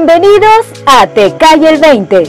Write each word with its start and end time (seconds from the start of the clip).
Bienvenidos 0.00 0.64
a 0.86 1.08
Te 1.08 1.36
Calle 1.36 1.70
el 1.70 1.80
20. 1.80 2.22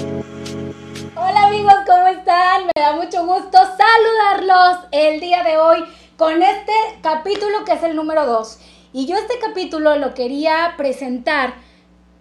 Hola 1.15 1.43
amigos, 1.45 1.75
¿cómo 1.85 2.07
están? 2.07 2.65
Me 2.65 2.81
da 2.81 2.93
mucho 2.93 3.23
gusto 3.27 3.59
saludarlos 3.59 4.87
el 4.91 5.19
día 5.19 5.43
de 5.43 5.59
hoy 5.59 5.85
con 6.17 6.41
este 6.41 6.73
capítulo 7.03 7.63
que 7.65 7.73
es 7.73 7.83
el 7.83 7.95
número 7.95 8.25
2. 8.25 8.59
Y 8.93 9.05
yo 9.05 9.15
este 9.17 9.37
capítulo 9.37 9.97
lo 9.97 10.15
quería 10.15 10.73
presentar 10.77 11.53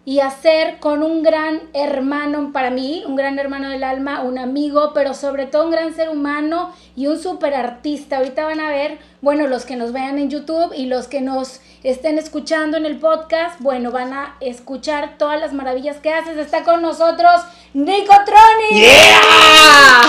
y 0.09 0.21
hacer 0.21 0.79
con 0.81 1.03
un 1.03 1.23
gran 1.23 1.69
hermano 1.75 2.51
para 2.51 2.71
mí, 2.71 3.05
un 3.07 3.15
gran 3.15 3.39
hermano 3.39 3.69
del 3.69 3.85
alma, 3.85 4.23
un 4.23 4.39
amigo, 4.39 4.93
pero 4.95 5.13
sobre 5.13 5.45
todo 5.45 5.67
un 5.67 5.71
gran 5.71 5.95
ser 5.95 6.09
humano 6.09 6.73
y 6.97 7.09
un 7.09 7.23
super 7.23 7.53
artista. 7.53 8.17
Ahorita 8.17 8.47
van 8.47 8.59
a 8.61 8.71
ver, 8.71 8.99
bueno, 9.21 9.47
los 9.49 9.67
que 9.67 9.77
nos 9.77 9.93
vean 9.93 10.19
en 10.19 10.31
YouTube 10.31 10.73
y 10.75 10.87
los 10.87 11.09
que 11.09 11.21
nos 11.21 11.61
estén 11.83 12.17
escuchando 12.17 12.79
en 12.79 12.87
el 12.87 12.97
podcast, 12.97 13.61
bueno, 13.61 13.91
van 13.91 14.15
a 14.15 14.37
escuchar 14.41 15.19
todas 15.19 15.39
las 15.39 15.53
maravillas 15.53 15.99
que 15.99 16.11
haces. 16.11 16.39
Está 16.39 16.65
con 16.65 16.81
nosotros 16.81 17.43
Nicotronic. 17.75 18.73
¡Yeah! 18.73 20.01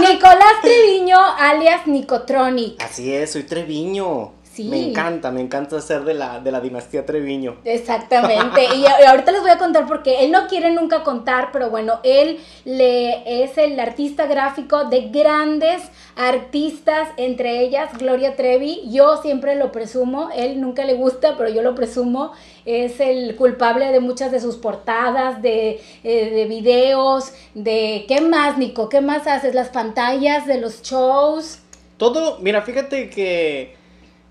Nicolás 0.00 0.60
Treviño, 0.60 1.18
alias 1.38 1.86
Nicotronic. 1.86 2.78
Así 2.82 3.10
es, 3.10 3.32
soy 3.32 3.44
Treviño. 3.44 4.43
Sí. 4.54 4.64
Me 4.64 4.90
encanta, 4.90 5.32
me 5.32 5.40
encanta 5.40 5.80
ser 5.80 6.04
de 6.04 6.14
la, 6.14 6.38
de 6.38 6.52
la 6.52 6.60
dinastía 6.60 7.04
Treviño. 7.04 7.56
Exactamente. 7.64 8.64
Y 8.76 8.86
ahorita 9.04 9.32
les 9.32 9.40
voy 9.40 9.50
a 9.50 9.58
contar 9.58 9.84
porque 9.88 10.24
él 10.24 10.30
no 10.30 10.46
quiere 10.46 10.70
nunca 10.70 11.02
contar, 11.02 11.50
pero 11.52 11.70
bueno, 11.70 11.98
él 12.04 12.38
le 12.64 13.42
es 13.42 13.58
el 13.58 13.80
artista 13.80 14.26
gráfico 14.26 14.84
de 14.84 15.08
grandes 15.08 15.82
artistas, 16.14 17.08
entre 17.16 17.62
ellas 17.62 17.98
Gloria 17.98 18.36
Trevi. 18.36 18.82
Yo 18.92 19.16
siempre 19.22 19.56
lo 19.56 19.72
presumo, 19.72 20.28
él 20.36 20.60
nunca 20.60 20.84
le 20.84 20.94
gusta, 20.94 21.34
pero 21.36 21.50
yo 21.50 21.60
lo 21.60 21.74
presumo. 21.74 22.30
Es 22.64 23.00
el 23.00 23.34
culpable 23.34 23.90
de 23.90 23.98
muchas 23.98 24.30
de 24.30 24.38
sus 24.38 24.56
portadas, 24.56 25.42
de, 25.42 25.80
eh, 26.04 26.30
de 26.30 26.44
videos, 26.46 27.32
de... 27.54 28.04
¿Qué 28.06 28.20
más, 28.20 28.56
Nico? 28.56 28.88
¿Qué 28.88 29.00
más 29.00 29.26
haces? 29.26 29.52
Las 29.52 29.70
pantallas 29.70 30.46
de 30.46 30.60
los 30.60 30.82
shows. 30.82 31.58
Todo, 31.96 32.38
mira, 32.40 32.62
fíjate 32.62 33.10
que, 33.10 33.76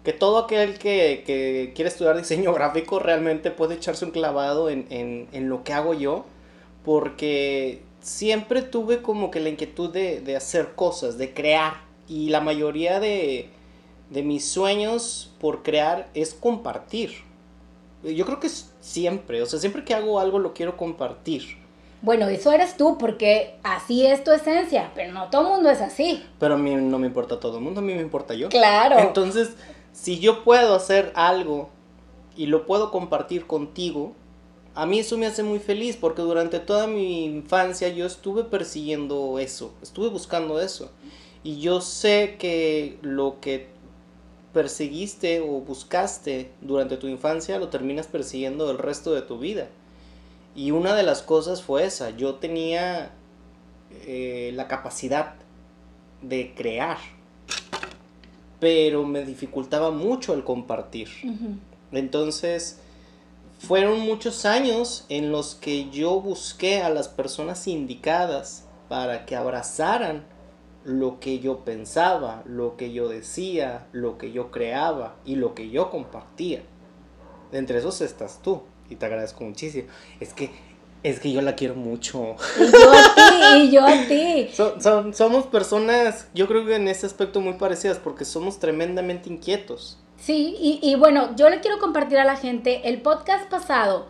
que 0.04 0.14
todo 0.14 0.38
aquel 0.40 0.78
que, 0.78 1.24
que 1.26 1.72
quiere 1.76 1.90
estudiar 1.90 2.18
diseño 2.18 2.54
gráfico 2.56 3.00
realmente 3.00 3.52
puede 3.52 3.76
echarse 3.76 4.06
un 4.06 4.12
clavado 4.12 4.70
en, 4.70 4.86
en, 4.90 5.28
en 5.32 5.50
lo 5.50 5.64
que 5.64 5.74
hago 5.74 5.94
yo, 5.94 6.26
porque 6.84 7.82
siempre 8.02 8.62
tuve 8.62 9.02
como 9.02 9.32
que 9.32 9.40
la 9.40 9.50
inquietud 9.50 9.90
de, 9.90 10.22
de 10.22 10.36
hacer 10.36 10.74
cosas, 10.76 11.18
de 11.18 11.34
crear, 11.34 11.82
y 12.08 12.30
la 12.30 12.42
mayoría 12.42 13.00
de, 13.00 13.50
de 14.10 14.24
mis 14.24 14.46
sueños 14.46 15.32
por 15.40 15.64
crear 15.64 16.10
es 16.14 16.34
compartir. 16.34 17.12
Yo 18.04 18.26
creo 18.26 18.40
que 18.40 18.48
es 18.48 18.72
siempre, 18.82 19.42
o 19.42 19.46
sea, 19.46 19.60
siempre 19.60 19.86
que 19.86 19.94
hago 19.94 20.20
algo 20.20 20.40
lo 20.40 20.54
quiero 20.54 20.76
compartir. 20.76 21.58
Bueno, 22.02 22.28
eso 22.28 22.52
eres 22.52 22.76
tú, 22.76 22.98
porque 22.98 23.56
así 23.64 24.06
es 24.06 24.26
tu 24.26 24.32
esencia, 24.32 24.92
pero 24.94 25.14
no 25.14 25.30
todo 25.30 25.44
el 25.44 25.48
mundo 25.54 25.70
es 25.70 25.80
así. 25.80 26.22
Pero 26.38 26.56
a 26.56 26.58
mí 26.58 26.76
no 26.76 27.00
me 27.00 27.08
importa 27.08 27.40
todo 27.40 27.58
el 27.58 27.64
mundo, 27.64 27.80
a 27.80 27.84
mí 27.84 27.94
me 27.94 28.02
importa 28.02 28.34
yo. 28.34 28.50
Claro. 28.50 29.00
Entonces, 29.00 29.56
si 29.94 30.20
yo 30.20 30.44
puedo 30.44 30.76
hacer 30.76 31.14
algo 31.16 31.70
y 32.36 32.48
lo 32.48 32.66
puedo 32.66 32.92
compartir 32.92 33.48
contigo, 33.48 34.14
a 34.76 34.86
mí 34.86 35.00
eso 35.00 35.18
me 35.18 35.28
hace 35.28 35.44
muy 35.44 35.60
feliz 35.60 35.96
porque 35.96 36.24
durante 36.24 36.60
toda 36.60 36.88
mi 36.88 37.26
infancia 37.26 37.90
yo 37.90 38.06
estuve 38.06 38.44
persiguiendo 38.44 39.38
eso, 39.40 39.74
estuve 39.82 40.10
buscando 40.10 40.60
eso. 40.60 40.92
Y 41.44 41.60
yo 41.60 41.80
sé 41.80 42.38
que 42.40 42.98
lo 43.02 43.40
que 43.40 43.68
perseguiste 44.52 45.42
o 45.42 45.62
buscaste 45.62 46.52
durante 46.62 46.98
tu 46.98 47.08
infancia 47.08 47.60
lo 47.60 47.70
terminas 47.70 48.08
persiguiendo 48.08 48.72
el 48.72 48.80
resto 48.80 49.14
de 49.14 49.22
tu 49.22 49.38
vida. 49.38 49.68
Y 50.56 50.72
una 50.72 50.96
de 50.96 51.04
las 51.04 51.22
cosas 51.22 51.62
fue 51.62 51.86
esa, 51.86 52.12
yo 52.12 52.36
tenía 52.36 53.12
eh, 54.06 54.52
la 54.56 54.68
capacidad 54.68 55.36
de 56.22 56.54
crear, 56.56 56.98
pero 58.60 59.04
me 59.06 59.26
dificultaba 59.26 59.92
mucho 59.92 60.34
el 60.34 60.44
compartir. 60.44 61.10
Entonces, 61.92 62.80
fueron 63.60 64.00
muchos 64.02 64.46
años 64.46 65.06
en 65.10 65.32
los 65.32 65.56
que 65.56 65.90
yo 65.90 66.20
busqué 66.20 66.82
a 66.82 66.90
las 66.90 67.08
personas 67.08 67.68
indicadas 67.68 68.66
para 68.90 69.26
que 69.26 69.36
abrazaran 69.36 70.26
lo 70.84 71.20
que 71.20 71.40
yo 71.40 71.60
pensaba, 71.60 72.44
lo 72.46 72.76
que 72.76 72.92
yo 72.92 73.08
decía, 73.08 73.88
lo 73.92 74.18
que 74.18 74.32
yo 74.32 74.52
creaba 74.52 75.16
y 75.24 75.36
lo 75.36 75.56
que 75.56 75.70
yo 75.70 75.90
compartía. 75.90 76.64
Entre 77.52 77.80
esos 77.80 78.02
estás 78.02 78.42
tú 78.42 78.64
y 78.90 78.96
te 78.96 79.06
agradezco 79.06 79.44
muchísimo. 79.44 79.88
Es 80.20 80.34
que 80.34 80.52
es 81.04 81.20
que 81.20 81.32
yo 81.32 81.42
la 81.42 81.56
quiero 81.56 81.76
mucho. 81.76 82.36
Y 82.60 82.72
yo 82.72 82.92
a 82.92 83.16
ti, 83.16 83.58
y 83.58 83.72
yo 83.72 83.86
a 83.86 84.08
ti. 84.08 84.50
Son- 84.54 84.82
son- 84.82 85.14
somos 85.14 85.46
personas, 85.48 86.28
yo 86.34 86.48
creo 86.48 86.66
que 86.66 86.76
en 86.76 86.88
ese 86.88 87.06
aspecto 87.06 87.42
muy 87.42 87.54
parecidas 87.54 87.98
porque 87.98 88.26
somos 88.26 88.60
tremendamente 88.60 89.30
inquietos. 89.30 89.98
Sí, 90.18 90.56
y, 90.60 90.80
y 90.82 90.96
bueno, 90.96 91.36
yo 91.36 91.50
le 91.50 91.60
quiero 91.60 91.80
compartir 91.80 92.18
a 92.18 92.24
la 92.24 92.38
gente, 92.38 92.88
el 92.88 93.02
podcast 93.02 93.50
pasado 93.50 94.06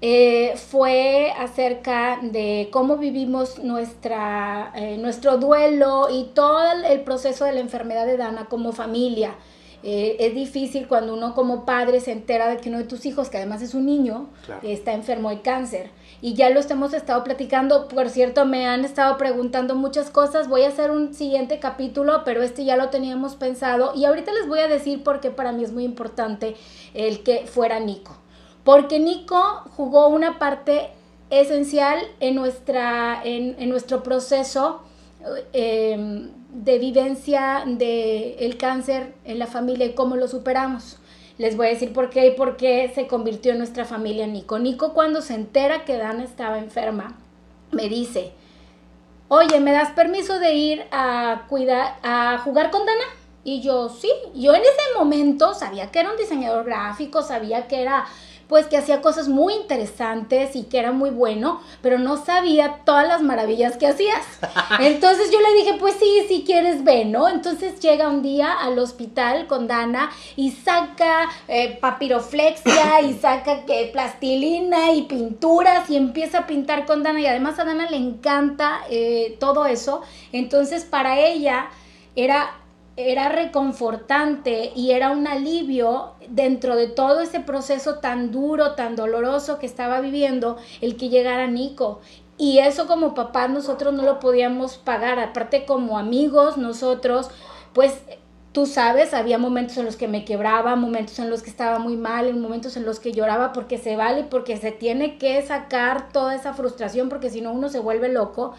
eh, 0.00 0.54
fue 0.70 1.30
acerca 1.38 2.18
de 2.22 2.68
cómo 2.72 2.96
vivimos 2.96 3.58
nuestra, 3.58 4.72
eh, 4.74 4.96
nuestro 4.96 5.36
duelo 5.36 6.08
y 6.10 6.30
todo 6.34 6.60
el 6.88 7.02
proceso 7.02 7.44
de 7.44 7.52
la 7.52 7.60
enfermedad 7.60 8.06
de 8.06 8.16
Dana 8.16 8.46
como 8.46 8.72
familia. 8.72 9.34
Eh, 9.82 10.16
es 10.20 10.34
difícil 10.34 10.86
cuando 10.88 11.14
uno 11.14 11.34
como 11.34 11.64
padre 11.64 12.00
se 12.00 12.12
entera 12.12 12.48
de 12.48 12.58
que 12.58 12.68
uno 12.68 12.78
de 12.78 12.84
tus 12.84 13.06
hijos, 13.06 13.30
que 13.30 13.38
además 13.38 13.62
es 13.62 13.74
un 13.74 13.86
niño, 13.86 14.28
Claro. 14.44 14.60
está 14.62 14.92
enfermo 14.92 15.30
de 15.30 15.40
cáncer. 15.40 15.90
Y 16.22 16.34
ya 16.34 16.50
lo 16.50 16.60
hemos 16.60 16.92
estado 16.92 17.24
platicando. 17.24 17.88
Por 17.88 18.10
cierto, 18.10 18.44
me 18.44 18.66
han 18.66 18.84
estado 18.84 19.16
preguntando 19.16 19.74
muchas 19.74 20.10
cosas. 20.10 20.48
Voy 20.48 20.62
a 20.64 20.68
hacer 20.68 20.90
un 20.90 21.14
siguiente 21.14 21.58
capítulo, 21.60 22.22
pero 22.26 22.42
este 22.42 22.64
ya 22.66 22.76
lo 22.76 22.90
teníamos 22.90 23.36
pensado. 23.36 23.92
Y 23.94 24.04
ahorita 24.04 24.30
les 24.34 24.46
voy 24.46 24.58
a 24.60 24.68
decir 24.68 25.02
por 25.02 25.20
qué 25.20 25.30
para 25.30 25.52
mí 25.52 25.64
es 25.64 25.72
muy 25.72 25.84
importante 25.84 26.56
el 26.92 27.22
que 27.22 27.46
fuera 27.46 27.80
Nico. 27.80 28.18
Porque 28.64 28.98
Nico 28.98 29.62
jugó 29.76 30.08
una 30.08 30.38
parte 30.38 30.90
esencial 31.30 31.98
en, 32.20 32.34
nuestra, 32.34 33.22
en, 33.24 33.56
en 33.58 33.70
nuestro 33.70 34.02
proceso 34.02 34.82
eh, 35.52 36.30
de 36.52 36.78
vivencia 36.78 37.64
del 37.66 38.36
el 38.38 38.56
cáncer 38.56 39.14
en 39.24 39.38
la 39.38 39.46
familia 39.46 39.86
y 39.86 39.94
cómo 39.94 40.16
lo 40.16 40.28
superamos. 40.28 40.98
Les 41.38 41.56
voy 41.56 41.68
a 41.68 41.70
decir 41.70 41.92
por 41.92 42.10
qué 42.10 42.26
y 42.26 42.30
por 42.32 42.56
qué 42.56 42.90
se 42.94 43.06
convirtió 43.06 43.52
en 43.52 43.58
nuestra 43.58 43.84
familia 43.84 44.26
Nico. 44.26 44.58
Nico 44.58 44.92
cuando 44.92 45.22
se 45.22 45.34
entera 45.34 45.84
que 45.84 45.96
Dana 45.96 46.22
estaba 46.22 46.58
enferma, 46.58 47.16
me 47.70 47.88
dice, 47.88 48.32
oye, 49.28 49.60
¿me 49.60 49.72
das 49.72 49.92
permiso 49.92 50.38
de 50.38 50.54
ir 50.54 50.84
a 50.90 51.46
cuidar, 51.48 51.96
a 52.02 52.38
jugar 52.44 52.70
con 52.70 52.84
Dana? 52.84 53.04
Y 53.42 53.62
yo, 53.62 53.88
sí, 53.88 54.10
yo 54.34 54.54
en 54.54 54.60
ese 54.60 54.98
momento 54.98 55.54
sabía 55.54 55.90
que 55.90 56.00
era 56.00 56.10
un 56.10 56.18
diseñador 56.18 56.66
gráfico, 56.66 57.22
sabía 57.22 57.68
que 57.68 57.80
era, 57.80 58.06
pues 58.50 58.66
que 58.66 58.76
hacía 58.76 59.00
cosas 59.00 59.28
muy 59.28 59.54
interesantes 59.54 60.56
y 60.56 60.64
que 60.64 60.80
era 60.80 60.90
muy 60.90 61.10
bueno, 61.10 61.60
pero 61.82 62.00
no 62.00 62.22
sabía 62.22 62.80
todas 62.84 63.06
las 63.06 63.22
maravillas 63.22 63.76
que 63.76 63.86
hacías. 63.86 64.26
Entonces 64.80 65.30
yo 65.30 65.38
le 65.40 65.54
dije, 65.54 65.76
pues 65.78 65.94
sí, 66.00 66.24
si 66.26 66.42
quieres 66.42 66.82
ve, 66.82 67.04
¿no? 67.04 67.28
Entonces 67.28 67.78
llega 67.78 68.08
un 68.08 68.22
día 68.22 68.52
al 68.52 68.76
hospital 68.80 69.46
con 69.46 69.68
Dana 69.68 70.10
y 70.34 70.50
saca 70.50 71.30
eh, 71.46 71.78
papiroflexia 71.80 73.02
y 73.02 73.14
saca 73.20 73.64
que 73.64 73.88
plastilina 73.92 74.94
y 74.94 75.02
pinturas 75.02 75.88
y 75.88 75.96
empieza 75.96 76.38
a 76.38 76.46
pintar 76.48 76.86
con 76.86 77.04
Dana 77.04 77.20
y 77.20 77.26
además 77.26 77.56
a 77.60 77.64
Dana 77.64 77.88
le 77.88 77.98
encanta 77.98 78.80
eh, 78.90 79.36
todo 79.38 79.64
eso. 79.66 80.02
Entonces 80.32 80.84
para 80.84 81.20
ella 81.20 81.68
era 82.16 82.59
era 83.08 83.28
reconfortante 83.28 84.72
y 84.74 84.90
era 84.90 85.10
un 85.10 85.26
alivio 85.26 86.12
dentro 86.28 86.76
de 86.76 86.88
todo 86.88 87.20
ese 87.20 87.40
proceso 87.40 87.96
tan 88.00 88.30
duro, 88.30 88.74
tan 88.74 88.96
doloroso 88.96 89.58
que 89.58 89.66
estaba 89.66 90.00
viviendo, 90.00 90.56
el 90.80 90.96
que 90.96 91.08
llegara 91.08 91.46
Nico. 91.46 92.00
Y 92.36 92.58
eso 92.58 92.86
como 92.86 93.14
papás 93.14 93.50
nosotros 93.50 93.92
no 93.94 94.02
lo 94.02 94.18
podíamos 94.18 94.78
pagar, 94.78 95.18
aparte 95.18 95.66
como 95.66 95.98
amigos 95.98 96.56
nosotros, 96.56 97.30
pues 97.72 98.00
tú 98.52 98.66
sabes, 98.66 99.14
había 99.14 99.38
momentos 99.38 99.76
en 99.76 99.84
los 99.84 99.96
que 99.96 100.08
me 100.08 100.24
quebraba, 100.24 100.74
momentos 100.74 101.18
en 101.18 101.30
los 101.30 101.42
que 101.42 101.50
estaba 101.50 101.78
muy 101.78 101.96
mal, 101.96 102.34
momentos 102.36 102.76
en 102.76 102.84
los 102.84 102.98
que 102.98 103.12
lloraba 103.12 103.52
porque 103.52 103.78
se 103.78 103.96
vale, 103.96 104.24
porque 104.24 104.56
se 104.56 104.72
tiene 104.72 105.18
que 105.18 105.40
sacar 105.42 106.12
toda 106.12 106.34
esa 106.34 106.52
frustración, 106.54 107.08
porque 107.08 107.30
si 107.30 107.40
no 107.40 107.52
uno 107.52 107.68
se 107.68 107.78
vuelve 107.78 108.08
loco. 108.08 108.54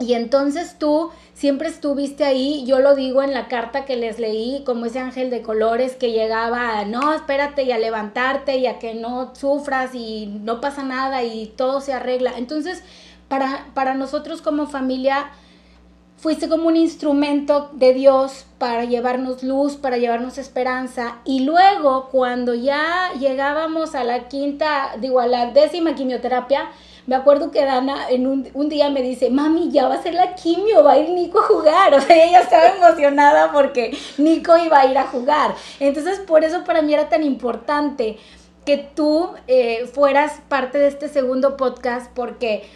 Y 0.00 0.14
entonces 0.14 0.76
tú 0.78 1.10
siempre 1.34 1.68
estuviste 1.68 2.24
ahí, 2.24 2.64
yo 2.66 2.78
lo 2.78 2.94
digo 2.94 3.22
en 3.22 3.34
la 3.34 3.48
carta 3.48 3.84
que 3.84 3.96
les 3.96 4.18
leí, 4.18 4.62
como 4.64 4.86
ese 4.86 5.00
ángel 5.00 5.28
de 5.28 5.42
colores 5.42 5.96
que 5.96 6.12
llegaba 6.12 6.78
a, 6.78 6.84
no, 6.84 7.12
espérate 7.14 7.64
y 7.64 7.72
a 7.72 7.78
levantarte 7.78 8.58
y 8.58 8.66
a 8.66 8.78
que 8.78 8.94
no 8.94 9.34
sufras 9.34 9.94
y 9.94 10.26
no 10.26 10.60
pasa 10.60 10.84
nada 10.84 11.24
y 11.24 11.46
todo 11.46 11.80
se 11.80 11.92
arregla. 11.92 12.34
Entonces, 12.36 12.82
para, 13.28 13.66
para 13.74 13.94
nosotros 13.94 14.40
como 14.40 14.66
familia 14.66 15.30
fuiste 16.18 16.48
como 16.48 16.66
un 16.66 16.76
instrumento 16.76 17.70
de 17.72 17.94
Dios 17.94 18.44
para 18.58 18.84
llevarnos 18.84 19.42
luz, 19.42 19.76
para 19.76 19.98
llevarnos 19.98 20.36
esperanza. 20.38 21.18
Y 21.24 21.40
luego, 21.40 22.08
cuando 22.10 22.54
ya 22.54 23.12
llegábamos 23.18 23.94
a 23.94 24.04
la 24.04 24.28
quinta, 24.28 24.96
digo, 25.00 25.20
a 25.20 25.26
la 25.26 25.52
décima 25.52 25.94
quimioterapia, 25.94 26.68
me 27.08 27.16
acuerdo 27.16 27.50
que 27.50 27.64
Dana 27.64 28.10
en 28.10 28.26
un, 28.26 28.68
día 28.68 28.90
me 28.90 29.00
dice, 29.00 29.30
mami, 29.30 29.70
ya 29.70 29.88
va 29.88 29.94
a 29.94 30.02
ser 30.02 30.12
la 30.12 30.34
quimio, 30.34 30.84
va 30.84 30.92
a 30.92 30.98
ir 30.98 31.08
Nico 31.08 31.40
a 31.40 31.42
jugar. 31.42 31.94
O 31.98 32.00
sea, 32.02 32.22
ella 32.22 32.40
estaba 32.40 32.68
emocionada 32.68 33.50
porque 33.50 33.96
Nico 34.18 34.58
iba 34.58 34.80
a 34.80 34.86
ir 34.86 34.98
a 34.98 35.04
jugar. 35.04 35.54
Entonces, 35.80 36.20
por 36.20 36.44
eso 36.44 36.64
para 36.64 36.82
mí 36.82 36.92
era 36.92 37.08
tan 37.08 37.22
importante 37.22 38.18
que 38.66 38.76
tú 38.76 39.30
eh, 39.46 39.86
fueras 39.90 40.42
parte 40.50 40.76
de 40.76 40.88
este 40.88 41.08
segundo 41.08 41.56
podcast, 41.56 42.12
porque 42.14 42.68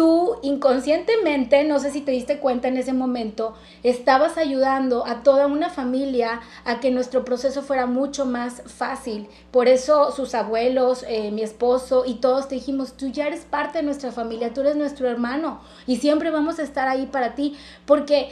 tú 0.00 0.38
inconscientemente, 0.40 1.62
no 1.64 1.78
sé 1.78 1.90
si 1.90 2.00
te 2.00 2.10
diste 2.10 2.38
cuenta 2.38 2.68
en 2.68 2.78
ese 2.78 2.94
momento, 2.94 3.52
estabas 3.82 4.38
ayudando 4.38 5.06
a 5.06 5.22
toda 5.22 5.46
una 5.46 5.68
familia 5.68 6.40
a 6.64 6.80
que 6.80 6.90
nuestro 6.90 7.22
proceso 7.22 7.60
fuera 7.60 7.84
mucho 7.84 8.24
más 8.24 8.62
fácil. 8.64 9.28
Por 9.50 9.68
eso 9.68 10.10
sus 10.12 10.34
abuelos, 10.34 11.04
eh, 11.06 11.30
mi 11.32 11.42
esposo 11.42 12.04
y 12.06 12.14
todos 12.14 12.48
te 12.48 12.54
dijimos, 12.54 12.94
tú 12.96 13.08
ya 13.08 13.26
eres 13.26 13.44
parte 13.44 13.76
de 13.76 13.84
nuestra 13.84 14.10
familia, 14.10 14.54
tú 14.54 14.62
eres 14.62 14.74
nuestro 14.74 15.06
hermano 15.06 15.60
y 15.86 15.96
siempre 15.96 16.30
vamos 16.30 16.58
a 16.60 16.62
estar 16.62 16.88
ahí 16.88 17.04
para 17.04 17.34
ti, 17.34 17.58
porque 17.84 18.30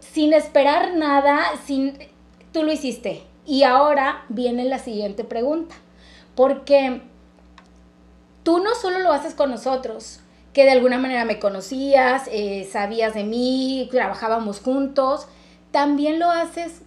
sin 0.00 0.32
esperar 0.32 0.96
nada, 0.96 1.40
sin, 1.66 1.98
tú 2.52 2.64
lo 2.64 2.72
hiciste. 2.72 3.22
Y 3.46 3.62
ahora 3.62 4.24
viene 4.28 4.64
la 4.64 4.80
siguiente 4.80 5.22
pregunta, 5.22 5.76
porque 6.34 7.02
tú 8.42 8.58
no 8.58 8.74
solo 8.74 8.98
lo 8.98 9.12
haces 9.12 9.36
con 9.36 9.52
nosotros, 9.52 10.19
que 10.52 10.64
de 10.64 10.70
alguna 10.70 10.98
manera 10.98 11.24
me 11.24 11.38
conocías, 11.38 12.28
eh, 12.32 12.68
sabías 12.70 13.14
de 13.14 13.24
mí, 13.24 13.88
trabajábamos 13.90 14.60
juntos, 14.60 15.26
también 15.70 16.18
lo 16.18 16.30
haces 16.30 16.82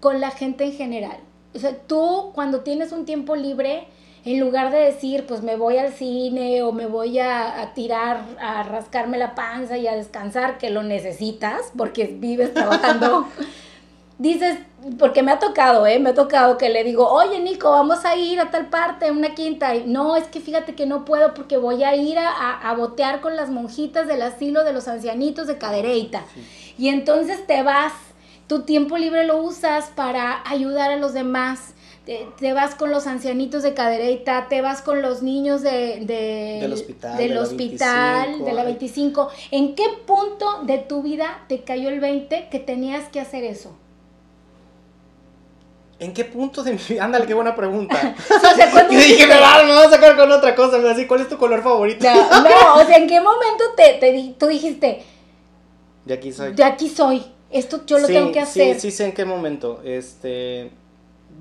con 0.00 0.20
la 0.20 0.30
gente 0.30 0.64
en 0.64 0.72
general. 0.72 1.18
O 1.54 1.58
sea, 1.58 1.76
tú 1.76 2.30
cuando 2.34 2.60
tienes 2.60 2.92
un 2.92 3.04
tiempo 3.04 3.36
libre, 3.36 3.86
en 4.24 4.40
lugar 4.40 4.72
de 4.72 4.78
decir, 4.78 5.24
pues 5.26 5.42
me 5.42 5.56
voy 5.56 5.76
al 5.76 5.92
cine 5.92 6.62
o 6.62 6.72
me 6.72 6.86
voy 6.86 7.18
a, 7.18 7.62
a, 7.62 7.74
tirar, 7.74 8.24
a 8.40 8.62
rascarme 8.64 9.18
la 9.18 9.34
panza 9.34 9.78
y 9.78 9.86
a 9.86 9.94
descansar, 9.94 10.58
que 10.58 10.70
lo 10.70 10.82
necesitas 10.82 11.72
porque 11.76 12.06
vives 12.06 12.52
trabajando, 12.52 13.26
dices, 14.18 14.58
porque 14.98 15.22
me 15.22 15.32
ha 15.32 15.38
tocado, 15.38 15.86
¿eh? 15.86 15.98
Me 15.98 16.10
ha 16.10 16.14
tocado 16.14 16.56
que 16.58 16.68
le 16.68 16.84
digo, 16.84 17.08
oye 17.10 17.40
Nico, 17.40 17.70
vamos 17.70 18.04
a 18.04 18.16
ir 18.16 18.40
a 18.40 18.50
tal 18.50 18.66
parte, 18.66 19.10
una 19.10 19.34
quinta. 19.34 19.74
Y, 19.74 19.84
no, 19.86 20.16
es 20.16 20.24
que 20.28 20.40
fíjate 20.40 20.74
que 20.74 20.86
no 20.86 21.04
puedo 21.04 21.34
porque 21.34 21.56
voy 21.56 21.82
a 21.82 21.94
ir 21.96 22.18
a, 22.18 22.60
a, 22.60 22.74
botear 22.74 23.20
con 23.20 23.36
las 23.36 23.50
monjitas 23.50 24.06
del 24.06 24.22
asilo 24.22 24.64
de 24.64 24.72
los 24.72 24.88
ancianitos 24.88 25.46
de 25.46 25.58
Cadereyta. 25.58 26.24
Y 26.78 26.88
entonces 26.88 27.46
te 27.46 27.62
vas, 27.62 27.92
tu 28.46 28.62
tiempo 28.62 28.96
libre 28.96 29.26
lo 29.26 29.42
usas 29.42 29.86
para 29.94 30.42
ayudar 30.48 30.90
a 30.90 30.96
los 30.96 31.12
demás. 31.12 31.72
Te, 32.04 32.52
vas 32.52 32.76
con 32.76 32.92
los 32.92 33.08
ancianitos 33.08 33.64
de 33.64 33.74
Cadereyta, 33.74 34.46
te 34.48 34.62
vas 34.62 34.80
con 34.80 35.02
los 35.02 35.22
niños 35.22 35.62
de, 35.62 36.04
del 36.06 36.72
hospital, 36.72 37.16
del 37.16 37.36
hospital, 37.36 38.44
de 38.44 38.52
la 38.52 38.62
25. 38.62 39.28
¿En 39.50 39.74
qué 39.74 39.82
punto 40.06 40.62
de 40.62 40.78
tu 40.78 41.02
vida 41.02 41.44
te 41.48 41.64
cayó 41.64 41.88
el 41.88 41.98
20 41.98 42.46
que 42.48 42.60
tenías 42.60 43.08
que 43.08 43.18
hacer 43.18 43.42
eso? 43.42 43.76
¿En 45.98 46.12
qué 46.12 46.24
punto 46.24 46.62
de 46.62 46.72
mi 46.72 46.78
vida? 46.88 47.04
Ándale, 47.04 47.26
qué 47.26 47.34
buena 47.34 47.54
pregunta. 47.54 47.96
Yo 48.90 48.98
dije, 48.98 49.26
me 49.26 49.40
va, 49.40 49.62
me 49.64 49.72
va 49.72 49.84
a 49.84 49.90
sacar 49.90 50.16
con 50.16 50.30
otra 50.30 50.54
cosa. 50.54 50.78
Me 50.78 50.90
así, 50.90 51.06
¿cuál 51.06 51.22
es 51.22 51.28
tu 51.28 51.38
color 51.38 51.62
favorito? 51.62 52.06
No, 52.06 52.74
o 52.74 52.84
sea, 52.84 52.96
¿en 52.96 53.06
qué 53.06 53.20
momento 53.20 53.64
te, 53.76 53.94
te, 53.94 54.34
tú 54.38 54.46
dijiste? 54.46 55.02
De 56.04 56.14
aquí 56.14 56.32
soy. 56.32 56.52
De 56.52 56.64
aquí 56.64 56.88
soy. 56.88 57.24
Esto 57.50 57.86
yo 57.86 57.98
lo 57.98 58.06
tengo 58.06 58.32
que 58.32 58.40
hacer. 58.40 58.74
Sí, 58.74 58.90
sí 58.90 58.90
sé 58.90 59.06
en 59.06 59.12
qué 59.12 59.24
momento. 59.24 59.80
Este. 59.84 60.70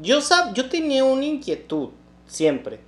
Yo 0.02 0.22
sab, 0.22 0.54
yo 0.54 0.69
tenía 0.69 1.04
una 1.04 1.25
inquietud, 1.25 1.90
siempre. 2.28 2.80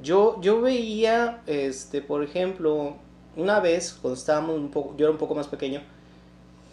Yo, 0.00 0.40
yo 0.40 0.60
veía, 0.60 1.42
este, 1.46 2.00
por 2.00 2.22
ejemplo, 2.22 2.94
una 3.36 3.60
vez, 3.60 3.92
cuando 4.00 4.18
estábamos 4.18 4.56
un 4.56 4.70
poco, 4.70 4.94
yo 4.96 5.06
era 5.06 5.12
un 5.12 5.18
poco 5.18 5.34
más 5.34 5.48
pequeño, 5.48 5.82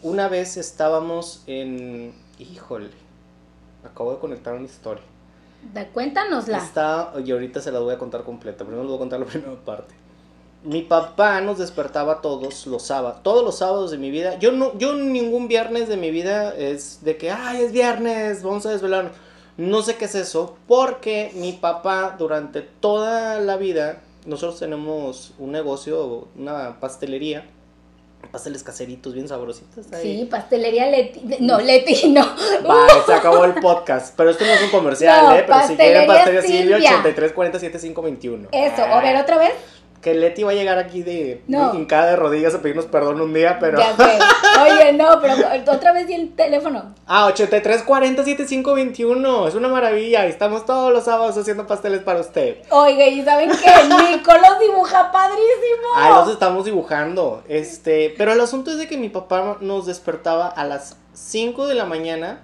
una 0.01 0.27
vez 0.27 0.57
estábamos 0.57 1.43
en. 1.47 2.13
Híjole 2.39 3.06
acabo 3.83 4.13
de 4.13 4.19
conectar 4.19 4.53
una 4.53 4.65
historia. 4.65 5.03
Da, 5.73 5.87
cuéntanosla. 5.87 6.57
Está, 6.57 7.13
y 7.23 7.31
ahorita 7.31 7.61
se 7.61 7.71
la 7.71 7.79
voy 7.79 7.93
a 7.93 7.97
contar 7.97 8.23
completa. 8.23 8.63
Primero 8.63 8.83
les 8.83 8.89
voy 8.89 8.97
a 8.97 8.99
contar 8.99 9.19
la 9.19 9.25
primera 9.27 9.55
parte. 9.65 9.95
Mi 10.63 10.81
papá 10.81 11.39
nos 11.41 11.59
despertaba 11.59 12.21
todos 12.21 12.65
los 12.67 12.83
sábados, 12.83 13.21
todos 13.23 13.43
los 13.43 13.57
sábados 13.57 13.91
de 13.91 13.97
mi 13.97 14.11
vida. 14.11 14.37
Yo 14.39 14.51
no, 14.51 14.77
yo 14.77 14.93
ningún 14.93 15.47
viernes 15.47 15.87
de 15.87 15.97
mi 15.97 16.11
vida 16.11 16.53
es 16.55 17.03
de 17.03 17.17
que, 17.17 17.31
ay, 17.31 17.61
es 17.61 17.71
viernes, 17.71 18.43
vamos 18.43 18.65
a 18.65 18.71
desvelarnos. 18.71 19.13
No 19.57 19.81
sé 19.81 19.95
qué 19.95 20.05
es 20.05 20.15
eso, 20.15 20.57
porque 20.67 21.31
mi 21.35 21.53
papá 21.53 22.15
durante 22.17 22.61
toda 22.61 23.39
la 23.39 23.57
vida, 23.57 24.01
nosotros 24.25 24.59
tenemos 24.59 25.33
un 25.39 25.51
negocio, 25.51 26.27
una 26.35 26.79
pastelería, 26.79 27.49
pasteles 28.27 28.63
caseritos 28.63 29.13
bien 29.13 29.27
sabrositos. 29.27 29.91
Ahí. 29.93 30.19
Sí, 30.19 30.25
pastelería 30.25 30.87
Leti. 30.87 31.21
No, 31.39 31.59
Leti, 31.59 32.09
no. 32.09 32.25
Vale, 32.67 32.91
se 33.05 33.13
acabó 33.13 33.45
el 33.45 33.55
podcast. 33.55 34.13
Pero 34.15 34.29
esto 34.29 34.45
no 34.45 34.51
es 34.51 34.61
un 34.63 34.69
comercial, 34.69 35.37
¿eh? 35.37 35.43
Pero 35.45 35.67
si 35.67 35.75
quieren 35.75 36.07
pastelería 36.07 36.41
Silvia, 36.41 36.77
83 36.77 37.31
47 37.33 37.79
521. 37.79 38.49
Eso, 38.51 38.83
a 38.83 39.01
ver, 39.01 39.15
otra 39.17 39.37
vez 39.37 39.53
que 40.01 40.13
Leti 40.13 40.43
va 40.43 40.51
a 40.51 40.53
llegar 40.55 40.77
aquí 40.77 41.01
de 41.01 41.41
no. 41.47 41.73
hincada 41.73 42.11
de 42.11 42.15
rodillas 42.15 42.53
a 42.53 42.61
pedirnos 42.61 42.85
perdón 42.85 43.19
un 43.19 43.33
día, 43.33 43.57
pero. 43.59 43.79
Ya 43.79 43.95
sé. 43.95 44.19
Oye, 44.61 44.93
no, 44.93 45.19
pero 45.21 45.35
otra 45.71 45.91
vez 45.91 46.07
di 46.07 46.13
el 46.13 46.35
teléfono. 46.35 46.93
Ah, 47.05 47.25
83 47.25 47.83
40 47.83 48.23
Es 48.23 49.55
una 49.55 49.67
maravilla. 49.67 50.25
Estamos 50.25 50.65
todos 50.65 50.93
los 50.93 51.05
sábados 51.05 51.37
haciendo 51.37 51.67
pasteles 51.67 52.01
para 52.01 52.19
usted. 52.19 52.57
Oiga, 52.69 53.07
¿y 53.07 53.23
saben 53.23 53.49
qué? 53.49 53.71
Nico 54.11 54.31
los 54.33 54.59
dibuja 54.59 55.11
padrísimo. 55.11 55.87
Ah, 55.95 56.21
los 56.21 56.31
estamos 56.31 56.65
dibujando. 56.65 57.43
Este, 57.47 58.13
pero 58.17 58.33
el 58.33 58.41
asunto 58.41 58.71
es 58.71 58.77
de 58.77 58.87
que 58.87 58.97
mi 58.97 59.09
papá 59.09 59.57
nos 59.61 59.85
despertaba 59.85 60.47
a 60.47 60.63
las 60.63 60.97
5 61.13 61.67
de 61.67 61.75
la 61.75 61.85
mañana. 61.85 62.43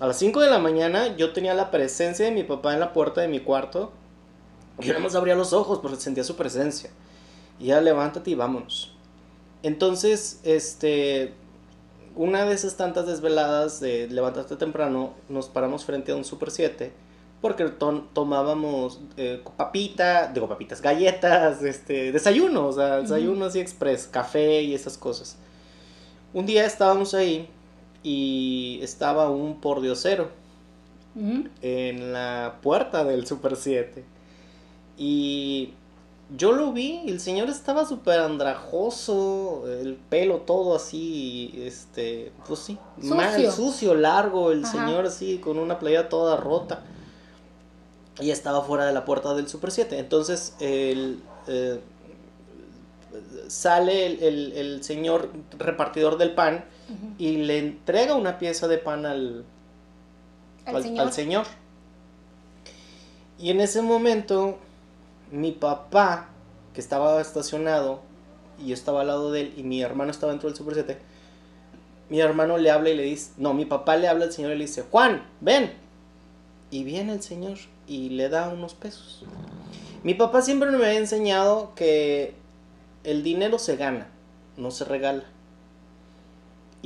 A 0.00 0.06
las 0.06 0.18
5 0.18 0.40
de 0.40 0.50
la 0.50 0.58
mañana 0.58 1.14
yo 1.16 1.32
tenía 1.32 1.52
la 1.52 1.70
presencia 1.70 2.24
de 2.24 2.30
mi 2.30 2.42
papá 2.42 2.72
en 2.72 2.80
la 2.80 2.92
puerta 2.94 3.20
de 3.20 3.28
mi 3.28 3.40
cuarto 3.40 3.92
yo 4.78 4.88
nada 4.92 5.00
más 5.00 5.14
abría 5.14 5.34
los 5.34 5.52
ojos 5.52 5.78
porque 5.80 5.96
sentía 5.96 6.24
su 6.24 6.36
presencia. 6.36 6.90
Y 7.58 7.66
ya 7.66 7.80
levántate 7.80 8.30
y 8.30 8.34
vámonos. 8.34 8.92
Entonces, 9.62 10.40
este, 10.44 11.32
una 12.14 12.44
de 12.44 12.54
esas 12.54 12.76
tantas 12.76 13.06
desveladas 13.06 13.80
de 13.80 14.08
levantarte 14.08 14.56
temprano, 14.56 15.14
nos 15.28 15.48
paramos 15.48 15.84
frente 15.84 16.12
a 16.12 16.16
un 16.16 16.24
Super 16.24 16.50
7 16.50 16.92
porque 17.40 17.64
tomábamos 17.64 19.00
eh, 19.16 19.42
papita, 19.56 20.28
digo 20.32 20.48
papitas, 20.48 20.80
galletas, 20.80 21.62
este, 21.62 22.10
desayuno, 22.10 22.68
o 22.68 22.72
sea, 22.72 22.96
desayuno 22.96 23.44
así 23.44 23.60
express, 23.60 24.08
café 24.08 24.62
y 24.62 24.74
esas 24.74 24.96
cosas. 24.96 25.36
Un 26.32 26.46
día 26.46 26.64
estábamos 26.64 27.14
ahí 27.14 27.48
y 28.02 28.80
estaba 28.82 29.30
un 29.30 29.60
pordiosero 29.60 30.28
en 31.62 32.12
la 32.12 32.58
puerta 32.62 33.04
del 33.04 33.26
Super 33.26 33.56
7 33.56 34.15
y 34.96 35.74
yo 36.36 36.52
lo 36.52 36.72
vi, 36.72 37.02
el 37.06 37.20
señor 37.20 37.48
estaba 37.48 37.84
súper 37.84 38.18
andrajoso, 38.18 39.64
el 39.68 39.94
pelo 39.94 40.38
todo 40.38 40.74
así, 40.74 41.54
este, 41.56 42.32
pues 42.48 42.60
sí, 42.60 42.78
sucio, 43.00 43.14
mal, 43.14 43.52
sucio 43.52 43.94
largo, 43.94 44.50
el 44.50 44.66
señor 44.66 45.06
así, 45.06 45.38
con 45.38 45.58
una 45.58 45.78
playa 45.78 46.08
toda 46.08 46.36
rota. 46.36 46.82
Y 48.18 48.30
estaba 48.30 48.62
fuera 48.62 48.86
de 48.86 48.92
la 48.92 49.04
puerta 49.04 49.34
del 49.34 49.46
Super 49.46 49.70
7. 49.70 49.98
Entonces, 49.98 50.56
el, 50.58 51.20
eh, 51.46 51.78
sale 53.46 54.06
el, 54.06 54.82
señor 54.82 55.30
repartidor 55.58 56.18
del 56.18 56.34
pan 56.34 56.64
y 57.18 57.36
le 57.36 57.58
entrega 57.58 58.14
una 58.14 58.38
pieza 58.38 58.68
de 58.68 58.78
pan 58.78 59.06
al, 59.06 59.44
al 60.64 61.12
señor. 61.12 61.46
Y 63.38 63.50
en 63.50 63.60
ese 63.60 63.82
momento 63.82 64.58
mi 65.30 65.52
papá, 65.52 66.28
que 66.74 66.80
estaba 66.80 67.20
estacionado, 67.20 68.00
y 68.58 68.68
yo 68.68 68.74
estaba 68.74 69.02
al 69.02 69.08
lado 69.08 69.32
de 69.32 69.42
él, 69.42 69.54
y 69.56 69.62
mi 69.62 69.82
hermano 69.82 70.10
estaba 70.10 70.32
dentro 70.32 70.48
del 70.48 70.56
Super 70.56 70.74
7, 70.74 70.98
mi 72.08 72.20
hermano 72.20 72.58
le 72.58 72.70
habla 72.70 72.90
y 72.90 72.96
le 72.96 73.02
dice, 73.02 73.32
no, 73.36 73.54
mi 73.54 73.64
papá 73.64 73.96
le 73.96 74.08
habla 74.08 74.26
al 74.26 74.32
señor 74.32 74.52
y 74.52 74.58
le 74.58 74.64
dice, 74.64 74.84
Juan, 74.90 75.26
ven. 75.40 75.72
Y 76.70 76.84
viene 76.84 77.12
el 77.12 77.22
señor 77.22 77.58
y 77.86 78.10
le 78.10 78.28
da 78.28 78.48
unos 78.48 78.74
pesos. 78.74 79.24
Mi 80.02 80.14
papá 80.14 80.42
siempre 80.42 80.70
me 80.70 80.84
había 80.84 80.98
enseñado 80.98 81.72
que 81.74 82.34
el 83.04 83.22
dinero 83.22 83.58
se 83.58 83.76
gana, 83.76 84.08
no 84.56 84.70
se 84.70 84.84
regala 84.84 85.24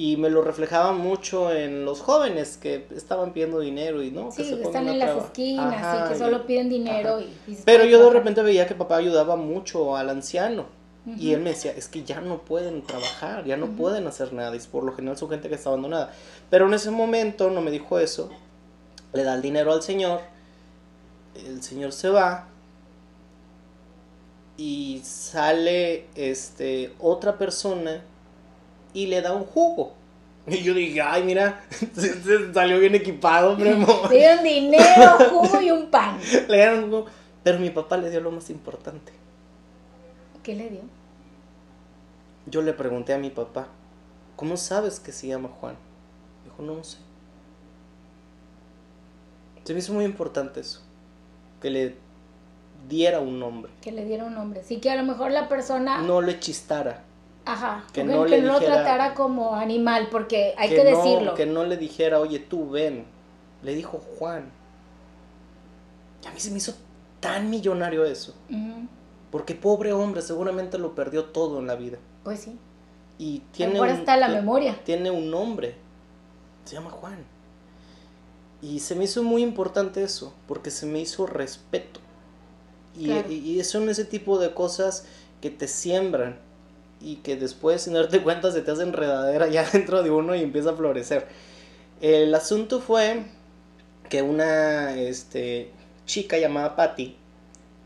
y 0.00 0.16
me 0.16 0.30
lo 0.30 0.40
reflejaba 0.40 0.92
mucho 0.92 1.52
en 1.52 1.84
los 1.84 2.00
jóvenes 2.00 2.56
que 2.56 2.86
estaban 2.96 3.34
pidiendo 3.34 3.60
dinero 3.60 4.02
y 4.02 4.10
no 4.10 4.32
sí, 4.32 4.44
que 4.44 4.62
están 4.62 4.88
en 4.88 4.98
las 4.98 5.24
esquinas 5.24 6.06
y 6.06 6.08
que 6.10 6.18
solo 6.18 6.46
piden 6.46 6.70
dinero 6.70 7.20
y, 7.20 7.54
pero 7.66 7.84
yo 7.84 8.02
de 8.02 8.10
repente 8.10 8.40
veía 8.40 8.66
que 8.66 8.74
papá 8.74 8.96
ayudaba 8.96 9.36
mucho 9.36 9.98
al 9.98 10.08
anciano 10.08 10.64
Y 11.18 11.34
él 11.34 11.42
me 11.42 11.50
decía, 11.50 11.72
es 11.72 11.88
que 11.88 12.02
ya 12.02 12.22
no 12.22 12.38
pueden 12.38 12.80
trabajar, 12.80 13.44
ya 13.44 13.58
no 13.58 13.66
pueden 13.76 14.06
hacer 14.06 14.32
nada, 14.32 14.56
y 14.56 14.60
por 14.60 14.84
lo 14.84 14.92
general 14.92 15.18
son 15.18 15.28
gente 15.28 15.48
que 15.48 15.56
está 15.56 15.68
abandonada. 15.68 16.12
Pero 16.50 16.66
en 16.66 16.74
ese 16.74 16.90
momento 16.90 17.50
no 17.50 17.60
me 17.60 17.70
dijo 17.70 17.98
eso, 17.98 18.30
le 19.12 19.24
da 19.24 19.34
el 19.34 19.42
dinero 19.42 19.72
al 19.72 19.82
señor, 19.82 20.20
el 21.34 21.62
señor 21.62 21.92
se 21.92 22.10
va, 22.10 22.48
y 24.56 25.00
sale 25.04 26.06
este 26.14 26.92
otra 27.00 27.38
persona 27.38 28.02
y 28.92 29.06
le 29.06 29.20
da 29.22 29.32
un 29.32 29.44
jugo. 29.44 29.94
Y 30.46 30.62
yo 30.62 30.74
dije, 30.74 31.00
ay, 31.00 31.22
mira, 31.22 31.62
se 31.94 32.52
salió 32.52 32.78
bien 32.78 32.94
equipado, 32.94 33.52
hombre. 33.52 33.76
Le 33.76 34.16
dieron 34.16 34.44
dinero, 34.44 35.18
jugo 35.30 35.60
y 35.60 35.70
un 35.70 35.90
pan. 35.90 36.18
Le 36.48 36.56
dieron 36.56 36.84
jugo. 36.84 37.06
Pero 37.42 37.58
mi 37.58 37.70
papá 37.70 37.96
le 37.96 38.10
dio 38.10 38.20
lo 38.20 38.30
más 38.30 38.50
importante. 38.50 39.12
¿Qué 40.42 40.54
le 40.54 40.68
dio? 40.70 40.80
Yo 42.46 42.62
le 42.62 42.72
pregunté 42.72 43.12
a 43.12 43.18
mi 43.18 43.30
papá, 43.30 43.68
¿cómo 44.36 44.56
sabes 44.56 44.98
que 44.98 45.12
se 45.12 45.28
llama 45.28 45.48
Juan? 45.60 45.76
Dijo, 46.44 46.62
no, 46.62 46.76
no 46.76 46.84
sé. 46.84 46.98
Se 49.64 49.72
me 49.72 49.78
hizo 49.78 49.92
muy 49.92 50.04
importante 50.04 50.60
eso. 50.60 50.80
Que 51.60 51.70
le 51.70 51.96
diera 52.88 53.20
un 53.20 53.38
nombre. 53.38 53.70
Que 53.82 53.92
le 53.92 54.04
diera 54.04 54.24
un 54.24 54.34
nombre. 54.34 54.62
Sí, 54.64 54.80
que 54.80 54.90
a 54.90 54.96
lo 54.96 55.04
mejor 55.04 55.30
la 55.30 55.48
persona... 55.48 56.02
No 56.02 56.20
le 56.20 56.40
chistara. 56.40 57.04
Ajá, 57.44 57.84
que 57.92 58.04
no, 58.04 58.26
le 58.26 58.42
lo 58.42 58.58
tratara 58.58 59.14
como 59.14 59.54
animal, 59.54 60.08
porque 60.10 60.54
hay 60.58 60.68
que, 60.68 60.84
decirlo. 60.84 61.34
Que 61.34 61.46
no 61.46 61.64
le 61.64 61.76
dijera, 61.76 62.20
oye, 62.20 62.38
tú 62.38 62.70
ven. 62.70 63.06
Le 63.62 63.74
dijo 63.74 63.98
Juan. 63.98 64.50
Y 66.22 66.26
a 66.26 66.32
mí 66.32 66.40
se 66.40 66.50
me 66.50 66.58
hizo 66.58 66.74
tan 67.20 67.50
millonario 67.50 68.04
eso. 68.04 68.34
Porque 69.30 69.54
pobre 69.54 69.92
hombre, 69.92 70.22
seguramente 70.22 70.78
lo 70.78 70.94
perdió 70.94 71.26
todo 71.26 71.60
en 71.60 71.66
la 71.66 71.76
vida. 71.76 71.98
Pues 72.24 72.40
sí. 72.40 72.58
Y 73.18 73.40
tiene 73.52 73.78
Ahora 73.78 73.92
está 73.92 74.16
la 74.16 74.28
memoria. 74.28 74.78
Tiene 74.84 75.10
un 75.10 75.30
nombre. 75.30 75.76
Se 76.64 76.74
llama 76.74 76.90
Juan. 76.90 77.24
Y 78.62 78.80
se 78.80 78.94
me 78.94 79.04
hizo 79.04 79.22
muy 79.22 79.42
importante 79.42 80.02
eso, 80.02 80.34
porque 80.46 80.70
se 80.70 80.86
me 80.86 81.00
hizo 81.00 81.26
respeto. 81.26 82.00
Y, 82.96 83.12
y, 83.12 83.62
son 83.64 83.88
ese 83.88 84.04
tipo 84.04 84.38
de 84.38 84.52
cosas 84.52 85.06
que 85.40 85.48
te 85.48 85.68
siembran 85.68 86.38
y 87.00 87.16
que 87.16 87.36
después, 87.36 87.82
sin 87.82 87.94
darte 87.94 88.22
cuenta, 88.22 88.52
se 88.52 88.62
te 88.62 88.70
hace 88.70 88.82
enredadera 88.82 89.48
ya 89.48 89.68
dentro 89.72 90.02
de 90.02 90.10
uno 90.10 90.34
y 90.34 90.42
empieza 90.42 90.70
a 90.70 90.74
florecer. 90.74 91.26
El 92.00 92.34
asunto 92.34 92.80
fue 92.80 93.24
que 94.08 94.22
una 94.22 94.96
este, 94.96 95.70
chica 96.06 96.38
llamada 96.38 96.76
Patty, 96.76 97.16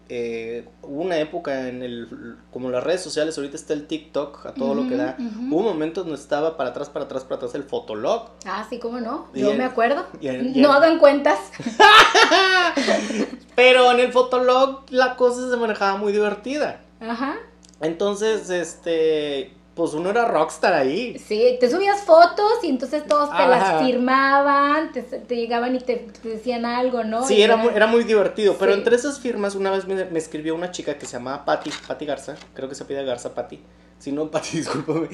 eh, 0.08 0.68
hubo 0.82 1.02
una 1.02 1.18
época 1.18 1.68
en 1.68 1.82
el, 1.82 2.36
como 2.52 2.70
las 2.70 2.84
redes 2.84 3.00
sociales, 3.00 3.38
ahorita 3.38 3.56
está 3.56 3.72
el 3.72 3.86
TikTok, 3.86 4.46
a 4.46 4.52
todo 4.52 4.74
lo 4.74 4.86
que 4.86 4.96
da, 4.96 5.16
hubo 5.50 5.62
momentos 5.62 6.04
donde 6.04 6.20
estaba 6.20 6.58
para 6.58 6.70
atrás, 6.70 6.90
para 6.90 7.06
atrás, 7.06 7.24
para 7.24 7.36
atrás 7.36 7.54
el 7.54 7.62
Fotolog. 7.62 8.30
Ah, 8.44 8.66
sí, 8.68 8.78
cómo 8.78 9.00
no, 9.00 9.28
yo 9.34 9.54
me 9.54 9.64
acuerdo. 9.64 10.04
no 10.20 10.72
hagan 10.72 10.98
cuentas. 10.98 11.38
Pero 13.56 13.92
en 13.92 14.00
el 14.00 14.12
Fotolog 14.12 14.84
la 14.90 15.16
cosa 15.16 15.48
se 15.50 15.56
manejaba 15.56 15.96
muy 15.96 16.12
divertida. 16.12 16.82
Ajá. 17.00 17.36
Entonces, 17.80 18.50
este, 18.50 19.52
pues 19.74 19.92
uno 19.94 20.10
era 20.10 20.26
rockstar 20.26 20.72
ahí. 20.72 21.18
Sí, 21.18 21.56
te 21.58 21.68
subías 21.68 22.02
fotos 22.02 22.62
y 22.62 22.68
entonces 22.68 23.06
todos 23.06 23.30
te 23.30 23.46
las 23.46 23.82
firmaban, 23.82 24.92
te, 24.92 25.36
llegaban 25.36 25.74
y 25.74 25.80
te, 25.80 26.06
decían 26.22 26.64
algo, 26.64 27.02
¿no? 27.02 27.26
Sí, 27.26 27.42
era, 27.42 27.56
muy, 27.56 27.74
era 27.74 27.86
muy 27.86 28.04
divertido, 28.04 28.56
pero 28.58 28.72
entre 28.72 28.96
esas 28.96 29.18
firmas 29.18 29.54
una 29.54 29.70
vez 29.70 29.86
me, 29.86 30.18
escribió 30.18 30.54
una 30.54 30.70
chica 30.70 30.96
que 30.96 31.06
se 31.06 31.14
llamaba 31.14 31.44
Patti, 31.44 31.70
Patti 31.86 32.06
Garza, 32.06 32.36
creo 32.54 32.68
que 32.68 32.74
se 32.74 32.84
pide 32.84 33.04
Garza 33.04 33.34
Patti, 33.34 33.60
si 33.98 34.12
no 34.12 34.30
Patti, 34.30 34.58
discúlpame, 34.58 35.08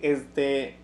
este, 0.00 0.76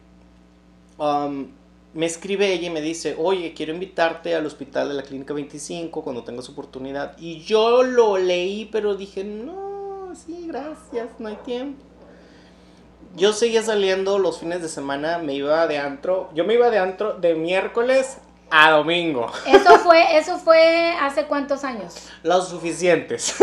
um, 0.99 1.49
me 1.95 2.07
escribe 2.07 2.53
ella 2.53 2.69
y 2.69 2.71
me 2.71 2.81
dice, 2.81 3.17
oye, 3.19 3.55
quiero 3.55 3.73
invitarte 3.73 4.37
al 4.37 4.47
hospital 4.47 4.89
de 4.89 4.95
la 4.95 5.03
Clínica 5.03 5.35
25 5.35 6.03
cuando 6.03 6.23
tengas 6.23 6.49
oportunidad, 6.49 7.17
y 7.19 7.41
yo 7.41 7.83
lo 7.83 8.19
leí, 8.19 8.67
pero 8.71 8.95
dije, 8.95 9.25
no, 9.25 9.76
sí, 10.17 10.47
gracias, 10.49 11.09
no 11.19 11.29
hay 11.29 11.37
tiempo 11.37 11.83
yo 13.17 13.33
seguía 13.33 13.63
saliendo 13.63 14.19
los 14.19 14.39
fines 14.41 14.61
de 14.61 14.69
semana, 14.69 15.19
me 15.19 15.35
iba 15.35 15.67
de 15.67 15.79
antro. 15.79 16.29
Yo 16.35 16.45
me 16.45 16.55
iba 16.55 16.71
de 16.71 16.79
antro 16.79 17.15
de 17.15 17.35
miércoles 17.35 18.19
a 18.51 18.71
domingo. 18.73 19.33
Eso 19.47 19.79
fue, 19.79 20.17
eso 20.17 20.39
fue 20.39 20.93
hace 21.01 21.25
cuántos 21.25 21.65
años? 21.65 21.95
Los 22.23 22.49
suficientes. 22.49 23.35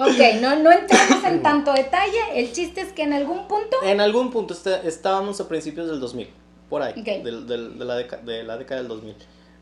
Ok, 0.00 0.40
no, 0.40 0.54
no 0.54 0.70
entramos 0.70 1.24
en 1.24 1.42
tanto 1.42 1.72
detalle. 1.72 2.18
El 2.34 2.52
chiste 2.52 2.82
es 2.82 2.92
que 2.92 3.02
en 3.02 3.12
algún 3.12 3.48
punto. 3.48 3.78
En 3.82 4.00
algún 4.00 4.30
punto 4.30 4.54
este, 4.54 4.86
estábamos 4.86 5.40
a 5.40 5.48
principios 5.48 5.88
del 5.88 5.98
2000, 5.98 6.28
por 6.70 6.82
ahí, 6.82 7.02
de, 7.02 7.20
la 7.84 7.96
de 7.96 8.44
la 8.44 8.56
década 8.56 8.80
del 8.80 8.86
2000. 8.86 9.16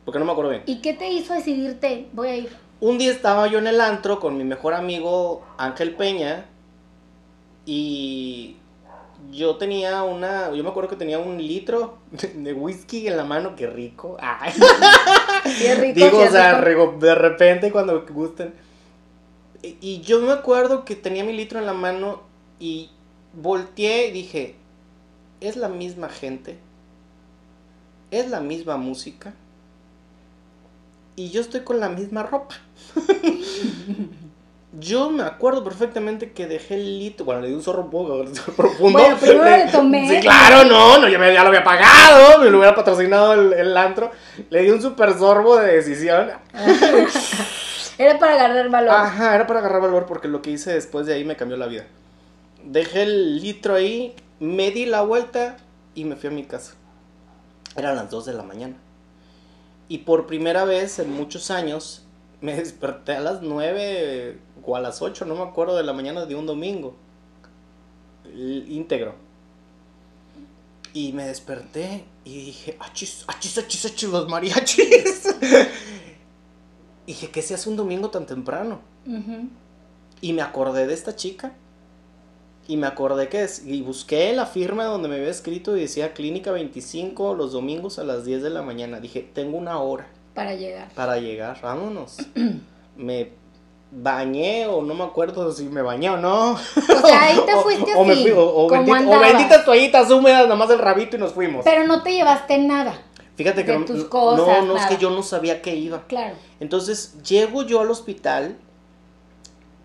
Porque 0.05 0.19
no 0.19 0.27
me 0.27 0.33
acuerdo 0.33 0.51
bien. 0.51 0.63
¿Y 0.67 0.83
qué 0.83 0.93
te 0.93 1.09
hizo 1.09 1.33
decidirte? 1.33 2.09
Voy 2.13 2.29
a 2.29 2.37
ir. 2.37 2.66
Un 2.79 2.99
día 2.99 3.11
estaba 3.11 3.47
yo 3.47 3.59
en 3.59 3.67
el 3.67 3.81
antro 3.81 4.21
con 4.21 4.37
mi 4.37 4.45
mejor 4.45 4.75
amigo 4.75 5.43
Ángel 5.57 5.95
Peña 5.95 6.45
y 7.65 8.57
yo 9.33 9.57
tenía 9.57 10.03
una, 10.03 10.53
yo 10.53 10.63
me 10.63 10.69
acuerdo 10.69 10.91
que 10.91 10.97
tenía 10.97 11.19
un 11.19 11.39
litro 11.39 11.99
de 12.35 12.53
whisky 12.53 13.09
en 13.09 13.17
la 13.17 13.25
mano, 13.25 13.57
qué 13.57 13.67
rico. 13.67 14.19
Qué 15.59 15.75
rico. 15.77 15.95
Digo, 15.95 16.19
o 16.19 16.29
sea, 16.29 16.61
de 16.61 17.15
repente 17.15 17.71
cuando 17.71 18.05
gusten. 18.11 18.53
Y 19.63 20.01
yo 20.01 20.21
me 20.21 20.33
acuerdo 20.33 20.85
que 20.85 20.97
tenía 20.97 21.25
mi 21.25 21.33
litro 21.33 21.59
en 21.59 21.67
la 21.67 21.73
mano 21.73 22.23
y 22.59 22.91
volteé 23.33 24.09
y 24.09 24.13
dije, 24.13 24.57
es 25.41 25.57
la 25.57 25.69
misma 25.69 26.09
gente, 26.09 26.59
es 28.11 28.29
la 28.29 28.41
misma 28.41 28.77
música 28.77 29.35
y 31.17 31.31
yo 31.31 31.41
estoy 31.41 31.61
con 31.61 31.81
la 31.81 31.89
misma 31.89 32.23
ropa. 32.23 32.55
Yo 34.79 35.09
me 35.09 35.23
acuerdo 35.23 35.65
perfectamente 35.65 36.33
que 36.33 36.47
dejé 36.47 36.75
el 36.75 36.99
litro. 36.99 37.25
Bueno, 37.25 37.41
le 37.41 37.49
di 37.49 37.55
un 37.55 37.63
zorro 37.63 37.89
profundo. 37.89 38.99
Bueno, 38.99 39.17
primero 39.17 39.45
le 39.45 39.73
tomé. 39.73 40.09
Sí, 40.09 40.21
claro, 40.21 40.69
no, 40.69 40.99
no, 40.99 41.09
ya, 41.09 41.19
me, 41.19 41.33
ya 41.33 41.43
lo 41.43 41.49
había 41.49 41.65
pagado. 41.65 42.41
Me 42.41 42.51
lo 42.51 42.59
hubiera 42.59 42.75
patrocinado 42.75 43.33
el, 43.33 43.55
el 43.55 43.75
antro. 43.77 44.11
Le 44.51 44.63
di 44.63 44.71
un 44.71 44.83
super 44.83 45.15
sorbo 45.15 45.57
de 45.57 45.77
decisión. 45.77 46.31
era 47.99 48.19
para 48.19 48.35
agarrar 48.35 48.69
valor. 48.69 48.91
Ajá, 48.91 49.35
era 49.35 49.47
para 49.47 49.61
agarrar 49.61 49.81
valor 49.81 50.05
porque 50.05 50.29
lo 50.29 50.43
que 50.43 50.51
hice 50.51 50.75
después 50.75 51.07
de 51.07 51.15
ahí 51.15 51.25
me 51.25 51.37
cambió 51.37 51.57
la 51.57 51.69
vida. 51.69 51.85
Dejé 52.63 53.05
el 53.05 53.41
litro 53.41 53.77
ahí, 53.77 54.15
me 54.41 54.71
di 54.73 54.85
la 54.85 55.01
vuelta 55.01 55.57
y 55.95 56.05
me 56.05 56.17
fui 56.17 56.29
a 56.29 56.33
mi 56.33 56.45
casa. 56.45 56.75
Eran 57.77 57.97
las 57.97 58.11
2 58.11 58.27
de 58.27 58.33
la 58.35 58.43
mañana. 58.43 58.75
Y 59.89 59.99
por 59.99 60.27
primera 60.27 60.65
vez 60.65 60.99
en 60.99 61.13
muchos 61.13 61.51
años 61.51 62.05
me 62.41 62.55
desperté 62.57 63.13
a 63.13 63.21
las 63.21 63.43
9 63.43 64.39
o 64.65 64.77
a 64.77 64.81
las 64.81 65.03
8, 65.03 65.25
no 65.25 65.35
me 65.37 65.43
acuerdo, 65.43 65.77
de 65.77 65.85
la 65.85 65.93
mañana 65.93 66.27
de 66.27 66.35
un 66.35 66.47
domingo. 66.47 66.97
íntegro. 68.35 69.15
Y 70.93 71.13
me 71.13 71.27
desperté 71.27 72.05
y 72.25 72.47
dije, 72.47 72.77
achis, 72.81 73.25
achis, 73.29 73.59
achis, 73.59 73.85
achis, 73.85 74.09
los 74.09 74.29
mariachis. 74.29 75.27
y 77.07 77.13
dije, 77.13 77.31
¿qué 77.31 77.43
se 77.43 77.55
hace 77.55 77.69
un 77.69 77.77
domingo 77.77 78.11
tan 78.11 78.27
temprano? 78.27 78.81
Y 80.21 80.33
me 80.33 80.43
acordé 80.43 80.87
de 80.87 80.95
esta 80.95 81.15
chica. 81.15 81.53
Y 82.69 82.77
me 82.77 82.87
acordé 82.87 83.29
que 83.29 83.45
es, 83.45 83.65
y 83.65 83.83
busqué 83.83 84.33
la 84.33 84.47
firma 84.47 84.85
donde 84.85 85.09
me 85.09 85.17
había 85.17 85.31
escrito 85.31 85.77
y 85.77 85.81
decía 85.81 86.15
Clínica 86.15 86.51
25 86.51 87.35
los 87.35 87.53
domingos 87.53 87.99
a 87.99 88.05
las 88.05 88.25
10 88.25 88.43
de 88.43 88.51
la 88.51 88.63
mañana. 88.63 88.99
Dije, 88.99 89.29
tengo 89.33 89.57
una 89.57 89.79
hora. 89.79 90.09
Para 90.35 90.55
llegar. 90.55 90.89
Para 90.95 91.19
llegar, 91.19 91.61
vámonos. 91.63 92.17
me 92.97 93.31
bañé 93.91 94.67
o 94.67 94.83
no 94.83 94.95
me 94.95 95.05
acuerdo 95.05 95.53
si 95.53 95.65
me 95.65 95.83
bañé 95.83 96.11
o 96.11 96.17
no. 96.17 96.53
O 96.53 97.07
sea, 97.07 97.23
ahí 97.25 97.39
te 97.47 97.53
fuiste 97.63 97.95
o, 97.95 98.03
así. 98.03 98.03
O, 98.03 98.05
me 98.05 98.17
fui, 98.17 98.33
o, 98.35 98.69
benditas 99.21 99.65
toallitas 99.65 100.11
húmedas, 100.11 100.43
nada 100.43 100.57
más 100.57 100.71
el 100.71 100.79
rabito 100.79 101.17
y 101.17 101.21
nos 101.21 101.33
fuimos. 101.33 101.65
Pero 101.65 101.87
no 101.87 102.03
te 102.03 102.13
llevaste 102.13 102.59
nada. 102.59 103.01
Fíjate 103.37 103.65
que 103.65 103.73
no, 103.79 103.85
no, 103.85 104.63
no 104.63 104.77
es 104.77 104.87
que 104.87 104.97
yo 104.97 105.11
no 105.11 105.23
sabía 105.23 105.61
que 105.61 105.77
iba. 105.77 106.05
Claro. 106.07 106.37
Entonces, 106.59 107.23
llego 107.23 107.63
yo 107.65 107.81
al 107.81 107.91
hospital, 107.91 108.57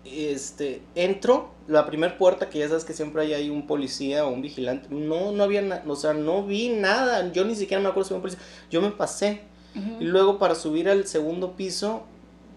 este, 0.04 0.82
entro, 0.94 1.50
la 1.68 1.86
primera 1.86 2.18
puerta, 2.18 2.48
que 2.48 2.58
ya 2.58 2.68
sabes 2.68 2.84
que 2.84 2.92
siempre 2.92 3.22
hay 3.22 3.34
ahí 3.34 3.50
un 3.50 3.66
policía 3.66 4.24
o 4.26 4.30
un 4.30 4.42
vigilante, 4.42 4.88
no, 4.90 5.32
no 5.32 5.44
había 5.44 5.62
nada, 5.62 5.84
o 5.86 5.96
sea, 5.96 6.12
no 6.12 6.44
vi 6.44 6.68
nada, 6.70 7.32
yo 7.32 7.44
ni 7.44 7.54
siquiera 7.54 7.82
me 7.82 7.88
acuerdo 7.88 8.08
si 8.08 8.14
había 8.14 8.18
un 8.18 8.22
policía, 8.22 8.44
yo 8.70 8.82
me 8.82 8.90
pasé, 8.90 9.42
y 10.00 10.04
luego 10.04 10.38
para 10.38 10.54
subir 10.54 10.88
al 10.88 11.06
segundo 11.06 11.52
piso, 11.52 12.02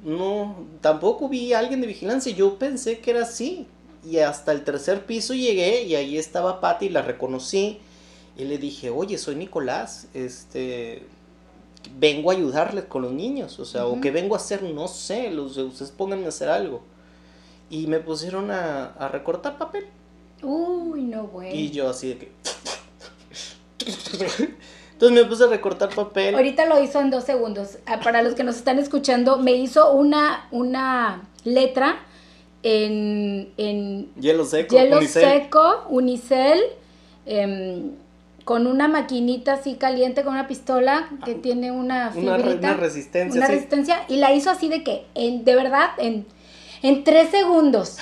no, 0.03 0.67
tampoco 0.81 1.29
vi 1.29 1.53
a 1.53 1.59
alguien 1.59 1.81
de 1.81 1.87
vigilancia. 1.87 2.33
Yo 2.33 2.59
pensé 2.59 2.99
que 2.99 3.11
era 3.11 3.23
así. 3.23 3.67
Y 4.05 4.19
hasta 4.19 4.51
el 4.51 4.63
tercer 4.63 5.05
piso 5.07 5.33
llegué 5.33 5.83
y 5.83 5.95
ahí 5.95 6.17
estaba 6.17 6.61
Patti, 6.61 6.89
la 6.89 7.01
reconocí. 7.01 7.79
Y 8.37 8.43
le 8.43 8.59
dije, 8.59 8.91
oye, 8.91 9.17
soy 9.17 9.35
Nicolás, 9.35 10.07
este, 10.13 11.03
vengo 11.97 12.29
a 12.29 12.33
ayudarles 12.33 12.85
con 12.85 13.01
los 13.01 13.13
niños, 13.13 13.59
o 13.59 13.65
sea, 13.65 13.87
o 13.87 14.01
que 14.01 14.11
vengo 14.11 14.35
a 14.35 14.37
hacer, 14.37 14.61
no 14.61 14.89
sé, 14.89 15.31
los, 15.31 15.55
ustedes 15.55 15.91
pónganme 15.91 16.25
a 16.25 16.29
hacer 16.29 16.49
algo. 16.49 16.81
Y 17.69 17.87
me 17.87 17.99
pusieron 17.99 18.51
a, 18.51 18.87
a 18.93 19.07
recortar 19.07 19.57
papel. 19.57 19.85
Uy, 20.43 21.01
no, 21.03 21.27
güey. 21.27 21.55
Y 21.57 21.71
yo 21.71 21.89
así 21.89 22.09
de 22.09 22.17
que... 22.17 22.31
Entonces 24.93 25.23
me 25.23 25.25
puse 25.25 25.43
a 25.43 25.47
recortar 25.47 25.93
papel. 25.93 26.35
Ahorita 26.35 26.65
lo 26.65 26.81
hizo 26.81 27.01
en 27.01 27.09
dos 27.11 27.25
segundos. 27.25 27.77
Ah, 27.85 27.99
Para 28.01 28.21
los 28.21 28.33
que 28.33 28.43
nos 28.43 28.55
están 28.55 28.79
escuchando, 28.79 29.37
me 29.37 29.51
hizo 29.53 29.91
una, 29.91 30.47
una 30.51 31.23
letra 31.43 31.97
en, 32.63 33.51
en 33.57 34.09
Hielo 34.15 34.45
seco. 34.45 34.73
hielo 34.75 34.97
unicel. 34.97 35.23
seco, 35.23 35.83
unicel, 35.89 36.61
em, 37.25 37.91
con 38.45 38.67
una 38.67 38.87
maquinita 38.87 39.53
así 39.53 39.75
caliente, 39.75 40.23
con 40.23 40.33
una 40.33 40.47
pistola 40.47 41.09
que 41.25 41.35
tiene 41.35 41.71
una 41.71 42.11
Una, 42.15 42.37
re- 42.37 42.43
fibrita, 42.43 42.67
una 42.69 42.77
resistencia. 42.77 43.37
una 43.37 43.47
sí. 43.47 43.53
resistencia, 43.53 44.05
y 44.07 44.15
la 44.17 44.33
hizo 44.33 44.49
así 44.49 44.69
de 44.69 44.83
que, 44.83 45.05
en, 45.13 45.43
de 45.43 45.55
verdad, 45.55 45.89
en, 45.97 46.25
en 46.81 47.03
tres 47.03 47.31
segundos. 47.31 47.97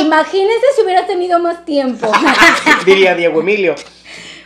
Imagínense 0.00 0.66
si 0.74 0.82
hubiera 0.82 1.06
tenido 1.06 1.38
más 1.38 1.64
tiempo. 1.64 2.10
Diría 2.86 3.14
Diego 3.14 3.40
Emilio. 3.40 3.74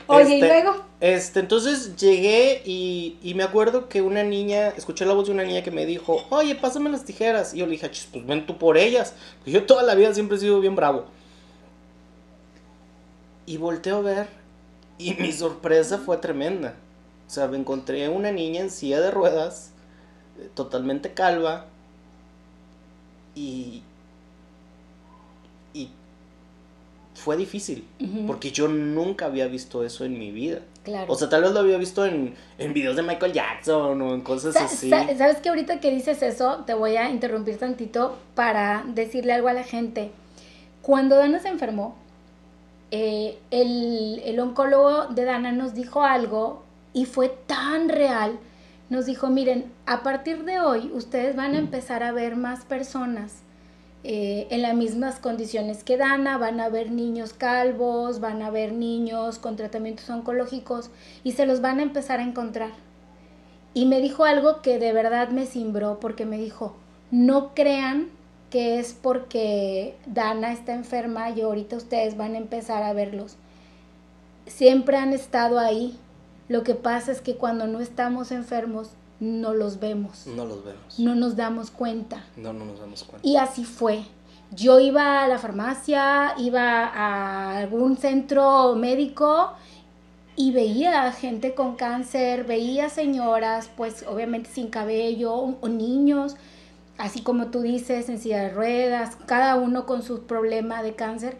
Oye, 0.07 0.37
y 0.37 0.43
Este, 0.43 0.47
luego, 0.49 0.76
Este, 1.00 1.40
entonces 1.40 1.97
llegué 1.97 2.62
y, 2.64 3.17
y 3.23 3.35
me 3.35 3.43
acuerdo 3.45 3.88
que 3.88 4.02
una 4.02 4.23
niña, 4.25 4.69
escuché 4.76 5.07
la 5.07 5.14
voz 5.14 5.26
de 5.26 5.33
una 5.33 5.45
niña 5.45 5.62
que 5.62 5.71
me 5.71 5.87
dijo, 5.87 6.26
oye, 6.31 6.55
pásame 6.57 6.90
las 6.90 7.05
tijeras. 7.05 7.55
Y 7.55 7.59
yo 7.59 7.67
le 7.67 7.73
dije, 7.73 7.90
"Chis, 7.90 8.09
pues 8.12 8.26
ven 8.26 8.47
tú 8.47 8.59
por 8.59 8.76
ellas. 8.76 9.14
Pues 9.45 9.55
yo 9.55 9.64
toda 9.64 9.83
la 9.83 9.95
vida 9.95 10.12
siempre 10.14 10.37
he 10.37 10.40
sido 10.40 10.61
bien 10.61 10.75
bravo. 10.76 11.07
Y 13.47 13.57
volteo 13.57 13.99
a 13.99 14.00
ver 14.02 14.29
y 14.99 15.14
mi 15.14 15.33
sorpresa 15.33 15.99
fue 15.99 16.19
tremenda. 16.19 16.75
O 17.26 17.31
sea, 17.31 17.47
me 17.49 17.57
encontré 17.57 18.09
una 18.09 18.33
niña 18.33 18.61
en 18.61 18.71
silla 18.71 19.00
de 19.00 19.11
ruedas, 19.11 19.71
eh, 20.38 20.49
totalmente 20.55 21.12
calva. 21.14 21.67
Y... 23.34 23.82
Y 25.75 25.88
fue 27.14 27.37
difícil, 27.37 27.87
porque 28.26 28.50
yo 28.50 28.66
nunca 28.68 29.26
había 29.26 29.46
visto 29.46 29.84
eso 29.84 30.04
en 30.04 30.18
mi 30.18 30.30
vida. 30.30 30.60
claro. 30.84 31.12
O 31.12 31.16
sea, 31.16 31.28
tal 31.28 31.42
vez 31.42 31.52
lo 31.52 31.60
había 31.60 31.76
visto 31.76 32.06
en, 32.06 32.34
en 32.58 32.72
videos 32.72 32.96
de 32.96 33.02
Michael 33.02 33.32
Jackson 33.34 34.00
o 34.00 34.14
en 34.14 34.22
cosas 34.22 34.54
Sa- 34.54 34.64
así. 34.64 34.88
sa- 34.88 35.06
¿Sabes 35.18 35.37
que 35.38 35.50
ahorita 35.50 35.80
que 35.80 35.90
dices 35.90 36.22
eso, 36.22 36.64
te 36.66 36.72
voy 36.75 36.96
a 36.96 37.10
interrumpir 37.10 37.58
tantito 37.58 38.16
para 38.34 38.84
decirle 38.87 39.32
algo 39.34 39.49
a 39.49 39.52
la 39.52 39.64
gente? 39.64 40.10
Cuando 40.82 41.16
Dana 41.16 41.40
se 41.40 41.49
enfermó, 41.49 41.94
eh, 42.90 43.38
el, 43.50 44.22
el 44.25 44.40
oncólogo 44.40 45.08
de 45.08 45.25
Dana 45.25 45.52
nos 45.52 45.75
dijo 45.75 46.02
algo 46.02 46.62
y 46.94 47.04
fue 47.04 47.28
tan 47.46 47.88
real. 47.90 48.38
Nos 48.90 49.06
dijo, 49.06 49.30
miren, 49.30 49.73
a 49.87 50.02
partir 50.02 50.44
de 50.44 50.61
hoy 50.61 50.90
ustedes 50.92 51.37
van 51.37 51.54
a 51.54 51.59
empezar 51.59 52.02
a 52.02 52.12
ver 52.12 52.37
más 52.37 52.64
personas 52.64 53.42
eh, 54.02 54.49
en 54.50 54.62
las 54.62 54.75
mismas 54.75 55.20
condiciones 55.20 55.85
que 55.85 55.97
Dana, 55.97 56.38
van 56.38 56.59
a 56.59 56.68
ver 56.68 56.90
niños 56.90 57.32
calvos, 57.32 58.18
van 58.18 58.42
a 58.42 58.50
ver 58.50 58.73
niños 58.73 59.38
con 59.38 59.56
tratamientos 59.56 60.11
oncológicos 60.11 60.90
y 61.23 61.32
se 61.32 61.47
los 61.47 61.61
van 61.61 61.78
a 61.78 61.82
empezar 61.82 62.18
a 62.18 62.25
encontrar. 62.25 62.73
Y 63.75 63.87
me 63.87 64.00
dijo 64.00 64.25
algo 64.25 64.62
que 64.62 64.78
de 64.78 64.92
verdad 64.92 65.28
me 65.28 65.47
cimbró 65.47 66.00
porque 66.00 66.26
me 66.26 66.38
dijo, 66.38 66.75
no 67.11 67.54
crean 67.54 68.09
que 68.50 68.80
es 68.80 68.92
porque 68.94 69.97
Dana 70.06 70.52
está 70.52 70.75
enferma 70.75 71.30
y 71.30 71.42
ahorita 71.42 71.76
ustedes 71.76 72.16
van 72.16 72.35
a 72.35 72.38
empezar 72.38 72.82
a 72.82 72.92
verlos. 72.92 73.37
Siempre 74.47 74.97
han 74.97 75.12
estado 75.12 75.61
ahí. 75.61 75.97
Lo 76.50 76.64
que 76.64 76.75
pasa 76.75 77.12
es 77.12 77.21
que 77.21 77.37
cuando 77.37 77.69
no 77.69 77.78
estamos 77.78 78.33
enfermos 78.33 78.90
no 79.21 79.54
los 79.54 79.78
vemos, 79.78 80.26
No 80.26 80.45
los 80.45 80.64
vemos. 80.64 80.99
no 80.99 81.14
nos 81.14 81.37
damos 81.37 81.71
cuenta. 81.71 82.25
No, 82.37 82.52
no 82.52 82.64
nos 82.64 82.80
damos 82.80 83.04
cuenta. 83.04 83.26
Y 83.26 83.37
así 83.37 83.64
fue. 83.64 84.02
Yo 84.50 84.80
iba 84.80 85.23
a 85.23 85.28
la 85.28 85.38
farmacia, 85.38 86.35
iba 86.38 86.87
a 86.87 87.59
algún 87.59 87.97
centro 87.97 88.75
médico 88.75 89.52
y 90.35 90.50
veía 90.50 91.12
gente 91.12 91.54
con 91.54 91.76
cáncer, 91.76 92.42
veía 92.45 92.88
señoras, 92.88 93.71
pues 93.76 94.04
obviamente 94.09 94.50
sin 94.50 94.71
cabello, 94.71 95.33
o, 95.33 95.57
o 95.61 95.69
niños, 95.69 96.35
así 96.99 97.21
como 97.23 97.47
tú 97.52 97.61
dices, 97.61 98.09
en 98.09 98.19
silla 98.19 98.40
de 98.42 98.49
ruedas, 98.50 99.16
cada 99.26 99.54
uno 99.54 99.87
con 99.87 100.02
su 100.02 100.23
problema 100.25 100.83
de 100.83 100.95
cáncer. 100.97 101.37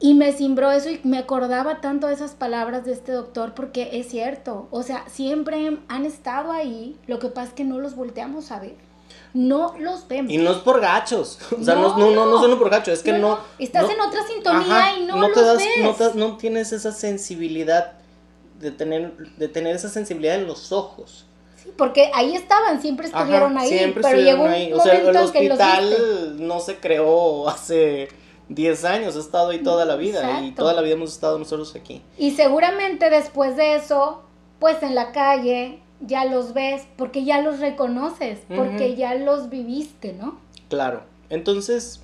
Y 0.00 0.14
me 0.14 0.32
cimbró 0.32 0.70
eso 0.72 0.90
y 0.90 1.00
me 1.04 1.18
acordaba 1.18 1.80
tanto 1.80 2.08
de 2.08 2.14
esas 2.14 2.32
palabras 2.32 2.84
de 2.84 2.92
este 2.92 3.12
doctor 3.12 3.54
porque 3.54 3.90
es 3.92 4.08
cierto, 4.08 4.68
o 4.70 4.82
sea, 4.82 5.04
siempre 5.08 5.78
han 5.88 6.04
estado 6.04 6.52
ahí, 6.52 6.96
lo 7.06 7.18
que 7.18 7.28
pasa 7.28 7.48
es 7.48 7.54
que 7.54 7.64
no 7.64 7.78
los 7.78 7.94
volteamos 7.94 8.50
a 8.50 8.58
ver, 8.60 8.74
no 9.32 9.74
los 9.78 10.06
vemos. 10.08 10.32
Y 10.32 10.38
no 10.38 10.50
es 10.50 10.58
por 10.58 10.80
gachos. 10.80 11.38
O 11.58 11.62
sea, 11.62 11.76
no, 11.76 11.96
No, 11.96 11.98
no, 11.98 12.10
no, 12.10 12.24
no 12.26 12.30
no. 12.32 12.40
solo 12.40 12.58
por 12.58 12.70
gachos. 12.70 12.94
Es 12.94 13.02
que 13.02 13.12
No, 13.12 13.18
no. 13.18 13.28
no, 13.36 13.40
estás 13.58 13.84
no- 13.84 13.92
en 13.92 14.00
otra 14.00 14.20
sintonía 14.26 14.98
y 14.98 15.04
no, 15.06 15.14
te 15.14 15.36
los 15.40 15.46
das, 15.46 15.56
ves. 15.58 16.14
No, 16.16 16.28
no 16.28 16.36
tienes 16.36 16.72
esa 16.72 16.92
sensibilidad 16.92 17.92
de 18.60 18.72
tener, 18.72 19.16
de 19.36 19.48
tener 19.48 19.74
esa 19.76 19.88
sensibilidad 19.88 20.34
en 20.36 20.46
los 20.46 20.72
ojos. 20.72 21.26
Sí, 21.56 21.70
porque 21.78 22.10
ahí 22.14 22.34
estaban, 22.34 22.82
siempre 22.82 23.06
estuvieron 23.06 23.56
ahí, 23.56 23.68
siempre 23.68 24.02
pero 24.02 24.16
estuvieron 24.18 24.40
llegó 24.40 24.44
un 24.48 24.52
ahí. 24.52 24.72
O 24.72 24.80
sea, 24.82 24.94
momento 24.94 25.10
el 25.10 25.16
hospital 25.24 26.46
no 26.46 26.60
se 26.60 26.76
creó 26.78 27.48
hace 27.48 28.08
10 28.48 28.84
años, 28.84 29.16
ha 29.16 29.20
estado 29.20 29.50
ahí 29.50 29.62
toda 29.62 29.84
la 29.84 29.96
vida. 29.96 30.42
Y 30.42 30.52
toda 30.52 30.72
la 30.74 30.82
vida 30.82 30.94
hemos 30.94 31.12
estado 31.12 31.38
nosotros 31.38 31.74
aquí. 31.74 32.02
Y 32.18 32.32
seguramente 32.32 33.10
después 33.10 33.56
de 33.56 33.76
eso, 33.76 34.22
pues 34.58 34.82
en 34.82 34.94
la 34.94 35.12
calle 35.12 35.80
ya 36.00 36.24
los 36.24 36.52
ves, 36.54 36.82
porque 36.96 37.24
ya 37.24 37.40
los 37.40 37.60
reconoces, 37.60 38.40
porque 38.54 38.94
ya 38.96 39.14
los 39.14 39.48
viviste, 39.48 40.12
¿no? 40.12 40.38
Claro. 40.68 41.02
Entonces, 41.30 42.00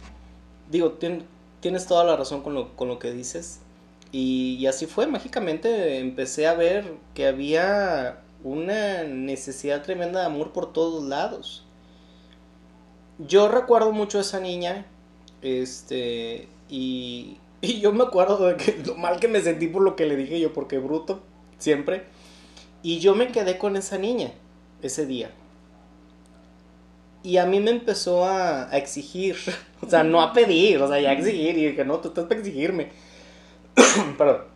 digo, 0.70 0.92
tien- 0.98 1.24
tienes 1.60 1.86
toda 1.86 2.04
la 2.04 2.16
razón 2.16 2.42
con 2.42 2.54
lo, 2.54 2.74
con 2.76 2.88
lo 2.88 2.98
que 2.98 3.12
dices. 3.12 3.60
Y, 4.12 4.56
y 4.58 4.66
así 4.66 4.86
fue, 4.86 5.06
mágicamente 5.06 5.98
empecé 5.98 6.46
a 6.46 6.54
ver 6.54 6.94
que 7.14 7.26
había 7.26 8.20
una 8.42 9.04
necesidad 9.04 9.82
tremenda 9.82 10.20
de 10.20 10.26
amor 10.26 10.52
por 10.52 10.72
todos 10.72 11.04
lados. 11.04 11.64
Yo 13.18 13.48
recuerdo 13.48 13.92
mucho 13.92 14.18
a 14.18 14.22
esa 14.22 14.40
niña, 14.40 14.86
este, 15.42 16.48
y, 16.68 17.38
y 17.60 17.80
yo 17.80 17.92
me 17.92 18.04
acuerdo 18.04 18.46
de 18.46 18.56
que 18.56 18.82
lo 18.86 18.94
mal 18.94 19.20
que 19.20 19.28
me 19.28 19.40
sentí 19.40 19.68
por 19.68 19.82
lo 19.82 19.96
que 19.96 20.06
le 20.06 20.16
dije 20.16 20.40
yo, 20.40 20.52
porque 20.52 20.78
bruto, 20.78 21.20
siempre. 21.58 22.04
Y 22.82 22.98
yo 22.98 23.14
me 23.14 23.28
quedé 23.28 23.58
con 23.58 23.76
esa 23.76 23.98
niña 23.98 24.32
ese 24.82 25.06
día. 25.06 25.30
Y 27.22 27.36
a 27.36 27.44
mí 27.44 27.60
me 27.60 27.70
empezó 27.70 28.24
a, 28.24 28.70
exigir, 28.76 29.36
o 29.86 29.88
sea, 29.88 30.02
no 30.02 30.22
a 30.22 30.32
pedir, 30.32 30.80
o 30.80 30.88
sea, 30.88 31.00
ya 31.00 31.10
a 31.10 31.12
exigir. 31.12 31.56
Y 31.58 31.66
dije, 31.68 31.84
no, 31.84 31.98
tú 31.98 32.08
estás 32.08 32.24
para 32.24 32.40
exigirme. 32.40 32.88
Perdón. 34.18 34.50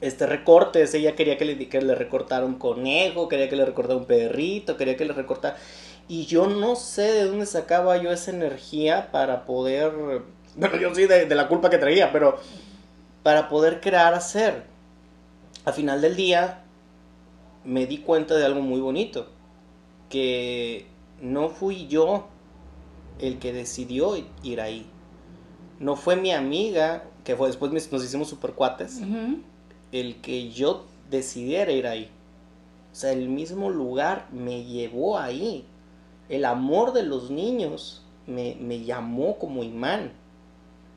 Este, 0.00 0.26
recortes, 0.26 0.92
ella 0.94 1.14
quería 1.14 1.38
que 1.38 1.46
le, 1.46 1.68
que 1.68 1.80
le 1.80 1.94
recortara 1.94 2.44
un 2.44 2.56
conejo, 2.56 3.28
quería 3.28 3.48
que 3.48 3.56
le 3.56 3.64
recortara 3.64 3.98
un 3.98 4.04
perrito, 4.04 4.76
quería 4.76 4.96
que 4.96 5.04
le 5.06 5.14
recortara... 5.14 5.56
Y 6.08 6.26
yo 6.26 6.46
no 6.46 6.76
sé 6.76 7.02
de 7.02 7.24
dónde 7.24 7.46
sacaba 7.46 7.96
yo 7.96 8.10
esa 8.10 8.30
energía 8.30 9.10
para 9.10 9.44
poder... 9.44 10.22
Bueno, 10.56 10.76
yo 10.76 10.94
sí 10.94 11.06
de, 11.06 11.26
de 11.26 11.34
la 11.34 11.48
culpa 11.48 11.70
que 11.70 11.78
traía, 11.78 12.12
pero 12.12 12.38
para 13.22 13.48
poder 13.48 13.80
crear, 13.80 14.14
hacer. 14.14 14.64
Al 15.64 15.72
final 15.72 16.00
del 16.00 16.14
día 16.14 16.62
me 17.64 17.86
di 17.86 17.98
cuenta 17.98 18.36
de 18.36 18.44
algo 18.44 18.60
muy 18.60 18.80
bonito, 18.80 19.28
que 20.08 20.86
no 21.20 21.48
fui 21.48 21.86
yo 21.88 22.28
el 23.18 23.38
que 23.38 23.52
decidió 23.52 24.14
ir 24.42 24.60
ahí. 24.60 24.86
No 25.80 25.96
fue 25.96 26.16
mi 26.16 26.32
amiga, 26.32 27.04
que 27.24 27.36
fue 27.36 27.48
después 27.48 27.72
nos 27.72 28.04
hicimos 28.04 28.28
super 28.28 28.52
cuates, 28.52 29.00
el 29.92 30.20
que 30.20 30.50
yo 30.50 30.84
decidiera 31.10 31.72
ir 31.72 31.86
ahí. 31.86 32.10
O 32.92 32.94
sea, 32.94 33.12
el 33.12 33.28
mismo 33.28 33.70
lugar 33.70 34.28
me 34.30 34.64
llevó 34.64 35.18
ahí. 35.18 35.66
El 36.28 36.44
amor 36.44 36.92
de 36.92 37.02
los 37.04 37.30
niños 37.30 38.02
me, 38.26 38.56
me 38.60 38.84
llamó 38.84 39.38
como 39.38 39.62
imán. 39.64 40.12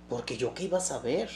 Porque 0.09 0.37
yo 0.37 0.53
qué 0.53 0.63
iba 0.65 0.77
a 0.77 0.81
saber. 0.81 1.29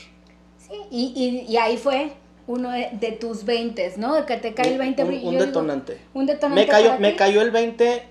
Sí, 0.57 0.73
y, 0.91 1.13
y, 1.15 1.51
y 1.51 1.57
ahí 1.57 1.77
fue 1.77 2.13
uno 2.47 2.71
de, 2.71 2.89
de 2.93 3.11
tus 3.13 3.43
20, 3.45 3.95
¿no? 3.97 4.15
De 4.15 4.25
que 4.25 4.37
te 4.37 4.53
cae 4.53 4.69
el 4.73 4.77
20. 4.79 5.03
Un, 5.03 5.19
un 5.21 5.37
digo, 5.37 5.37
detonante. 5.37 6.01
un 6.13 6.25
detonante. 6.25 6.65
Me 6.65 6.67
cayó, 6.67 6.87
para 6.89 6.99
me 6.99 7.11
ti. 7.11 7.15
cayó 7.15 7.41
el 7.41 7.51
20 7.51 8.03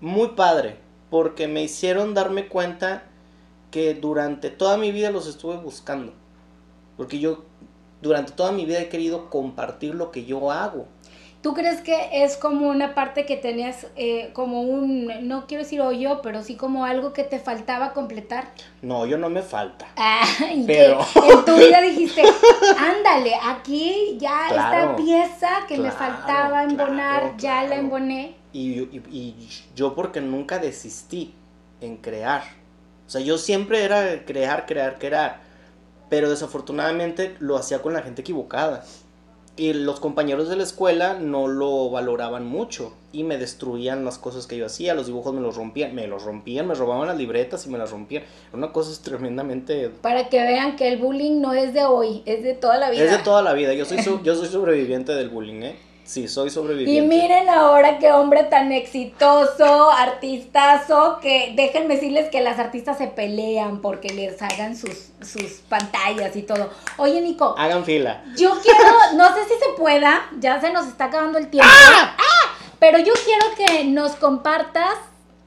muy 0.00 0.28
padre, 0.30 0.76
porque 1.10 1.48
me 1.48 1.62
hicieron 1.62 2.14
darme 2.14 2.48
cuenta 2.48 3.04
que 3.70 3.94
durante 3.94 4.50
toda 4.50 4.76
mi 4.76 4.92
vida 4.92 5.10
los 5.10 5.26
estuve 5.26 5.56
buscando. 5.56 6.12
Porque 6.96 7.18
yo 7.18 7.44
durante 8.02 8.32
toda 8.32 8.52
mi 8.52 8.64
vida 8.66 8.80
he 8.80 8.88
querido 8.88 9.30
compartir 9.30 9.94
lo 9.94 10.10
que 10.12 10.24
yo 10.24 10.50
hago. 10.52 10.86
¿Tú 11.46 11.54
crees 11.54 11.80
que 11.80 12.24
es 12.24 12.36
como 12.36 12.68
una 12.68 12.92
parte 12.92 13.24
que 13.24 13.36
tenías, 13.36 13.86
eh, 13.94 14.30
como 14.32 14.62
un, 14.62 15.28
no 15.28 15.46
quiero 15.46 15.62
decir 15.62 15.80
hoyo, 15.80 16.20
pero 16.20 16.42
sí 16.42 16.56
como 16.56 16.84
algo 16.84 17.12
que 17.12 17.22
te 17.22 17.38
faltaba 17.38 17.92
completar? 17.92 18.48
No, 18.82 19.06
yo 19.06 19.16
no 19.16 19.30
me 19.30 19.42
falta. 19.42 19.86
Ah, 19.96 20.24
y 20.52 20.64
Pero- 20.66 21.06
en 21.14 21.44
tu 21.44 21.54
vida 21.56 21.80
dijiste, 21.82 22.24
ándale, 22.76 23.34
aquí 23.44 24.16
ya 24.18 24.48
Claro, 24.48 24.76
esta 24.90 24.96
pieza 24.96 25.48
que 25.68 25.78
me 25.78 25.92
faltaba 25.92 26.64
embonar, 26.64 27.20
claro, 27.20 27.34
ya 27.38 27.62
la 27.62 27.76
emboné. 27.76 28.34
Y, 28.52 28.80
y- 28.80 29.02
y 29.12 29.48
yo 29.76 29.94
porque 29.94 30.20
nunca 30.20 30.58
desistí 30.58 31.32
en 31.80 31.96
crear. 31.98 32.42
O 33.06 33.08
sea, 33.10 33.20
yo 33.20 33.38
siempre 33.38 33.84
era 33.84 34.24
crear, 34.26 34.66
crear, 34.66 34.98
crear. 34.98 35.38
Pero 36.10 36.28
desafortunadamente 36.28 37.36
lo 37.38 37.56
hacía 37.56 37.80
con 37.82 37.92
la 37.92 38.02
gente 38.02 38.22
equivocada. 38.22 38.84
Y 39.58 39.72
los 39.72 40.00
compañeros 40.00 40.50
de 40.50 40.56
la 40.56 40.64
escuela 40.64 41.14
no 41.18 41.48
lo 41.48 41.88
valoraban 41.88 42.44
mucho 42.46 42.92
y 43.10 43.24
me 43.24 43.38
destruían 43.38 44.04
las 44.04 44.18
cosas 44.18 44.46
que 44.46 44.58
yo 44.58 44.66
hacía, 44.66 44.92
los 44.92 45.06
dibujos 45.06 45.32
me 45.32 45.40
los 45.40 45.56
rompían, 45.56 45.94
me 45.94 46.06
los 46.06 46.24
rompían, 46.24 46.66
me 46.68 46.74
robaban 46.74 47.08
las 47.08 47.16
libretas 47.16 47.64
y 47.66 47.70
me 47.70 47.78
las 47.78 47.90
rompían. 47.90 48.24
Una 48.52 48.70
cosa 48.72 48.92
es 48.92 49.00
tremendamente... 49.00 49.88
Para 50.02 50.28
que 50.28 50.42
vean 50.42 50.76
que 50.76 50.88
el 50.88 50.98
bullying 50.98 51.40
no 51.40 51.54
es 51.54 51.72
de 51.72 51.84
hoy, 51.86 52.22
es 52.26 52.42
de 52.42 52.52
toda 52.52 52.76
la 52.76 52.90
vida. 52.90 53.04
Es 53.04 53.10
de 53.10 53.18
toda 53.18 53.40
la 53.40 53.54
vida, 53.54 53.72
yo 53.72 53.86
soy, 53.86 54.02
su- 54.02 54.20
yo 54.24 54.34
soy 54.34 54.48
sobreviviente 54.48 55.12
del 55.14 55.30
bullying, 55.30 55.62
¿eh? 55.62 55.76
Sí, 56.06 56.28
soy 56.28 56.50
sobreviviente. 56.50 57.04
Y 57.04 57.06
miren 57.20 57.48
ahora 57.48 57.98
qué 57.98 58.12
hombre 58.12 58.44
tan 58.44 58.70
exitoso, 58.72 59.90
artistazo, 59.90 61.18
que 61.20 61.52
déjenme 61.56 61.94
decirles 61.96 62.30
que 62.30 62.40
las 62.40 62.58
artistas 62.58 62.96
se 62.98 63.08
pelean 63.08 63.80
porque 63.80 64.10
les 64.10 64.40
hagan 64.40 64.76
sus, 64.76 65.10
sus 65.20 65.62
pantallas 65.68 66.36
y 66.36 66.42
todo. 66.42 66.70
Oye, 66.96 67.20
Nico, 67.20 67.54
Hagan 67.58 67.84
fila. 67.84 68.22
yo 68.36 68.52
quiero, 68.62 68.80
no 69.16 69.26
sé 69.34 69.44
si 69.44 69.54
se 69.58 69.76
pueda, 69.76 70.30
ya 70.38 70.60
se 70.60 70.72
nos 70.72 70.86
está 70.86 71.06
acabando 71.06 71.38
el 71.38 71.48
tiempo. 71.50 71.68
¡Ah! 71.70 72.16
Pero 72.78 72.98
yo 72.98 73.12
quiero 73.24 73.46
que 73.56 73.84
nos 73.84 74.12
compartas 74.12 74.94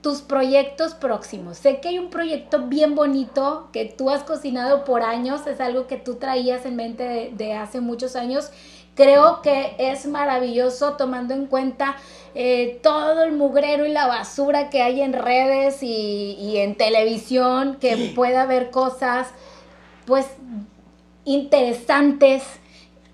tus 0.01 0.21
proyectos 0.21 0.93
próximos. 0.93 1.57
Sé 1.57 1.79
que 1.79 1.89
hay 1.89 1.99
un 1.99 2.09
proyecto 2.09 2.67
bien 2.67 2.95
bonito 2.95 3.69
que 3.73 3.85
tú 3.85 4.09
has 4.09 4.23
cocinado 4.23 4.83
por 4.85 5.03
años, 5.03 5.45
es 5.45 5.59
algo 5.59 5.87
que 5.87 5.97
tú 5.97 6.15
traías 6.15 6.65
en 6.65 6.75
mente 6.75 7.03
de, 7.03 7.31
de 7.33 7.53
hace 7.53 7.81
muchos 7.81 8.15
años. 8.15 8.49
Creo 8.99 9.41
que 9.41 9.75
es 9.77 10.05
maravilloso 10.07 10.97
tomando 10.97 11.33
en 11.33 11.45
cuenta 11.45 11.95
eh, 12.35 12.81
todo 12.83 13.23
el 13.23 13.31
mugrero 13.31 13.85
y 13.85 13.93
la 13.93 14.07
basura 14.07 14.69
que 14.69 14.81
hay 14.81 14.99
en 14.99 15.13
redes 15.13 15.81
y, 15.83 16.33
y 16.37 16.57
en 16.57 16.75
televisión, 16.75 17.77
que 17.79 18.11
pueda 18.13 18.41
haber 18.41 18.71
cosas 18.71 19.29
pues 20.05 20.25
interesantes, 21.23 22.43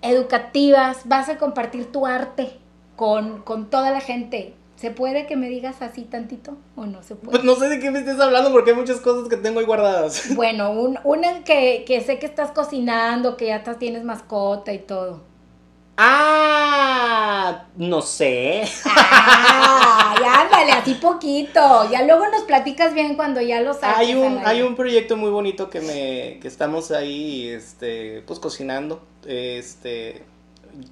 educativas, 0.02 1.02
vas 1.04 1.28
a 1.28 1.38
compartir 1.38 1.92
tu 1.92 2.04
arte 2.04 2.58
con, 2.96 3.42
con 3.42 3.70
toda 3.70 3.92
la 3.92 4.00
gente. 4.00 4.54
¿Se 4.74 4.90
puede 4.90 5.28
que 5.28 5.36
me 5.36 5.48
digas 5.48 5.82
así 5.82 6.02
tantito 6.02 6.56
o 6.74 6.84
no 6.86 7.04
se 7.04 7.14
puede? 7.14 7.38
Pues 7.38 7.44
no 7.44 7.54
sé 7.54 7.68
de 7.68 7.78
qué 7.78 7.92
me 7.92 8.00
estés 8.00 8.18
hablando 8.18 8.50
porque 8.50 8.72
hay 8.72 8.76
muchas 8.76 8.98
cosas 9.00 9.28
que 9.28 9.36
tengo 9.36 9.60
ahí 9.60 9.66
guardadas. 9.66 10.34
Bueno, 10.34 10.72
un, 10.72 10.98
una 11.04 11.44
que, 11.44 11.84
que 11.86 12.00
sé 12.00 12.18
que 12.18 12.26
estás 12.26 12.50
cocinando, 12.50 13.36
que 13.36 13.46
ya 13.46 13.56
estás, 13.58 13.78
tienes 13.78 14.02
mascota 14.02 14.72
y 14.72 14.80
todo. 14.80 15.35
Ah, 15.96 17.64
no 17.76 18.02
sé. 18.02 18.64
Ya 18.84 20.40
ándale, 20.42 20.72
así 20.72 20.94
poquito. 20.94 21.90
Ya 21.90 22.02
luego 22.02 22.26
nos 22.28 22.42
platicas 22.42 22.94
bien 22.94 23.16
cuando 23.16 23.40
ya 23.40 23.60
lo 23.60 23.74
sabes. 23.74 23.98
Hay 23.98 24.14
un, 24.14 24.40
hay 24.44 24.62
un 24.62 24.74
proyecto 24.74 25.16
muy 25.16 25.30
bonito 25.30 25.70
que 25.70 25.80
me 25.80 26.38
que 26.40 26.48
estamos 26.48 26.90
ahí 26.90 27.48
este 27.48 28.22
pues 28.26 28.38
cocinando. 28.38 29.02
Este 29.26 30.24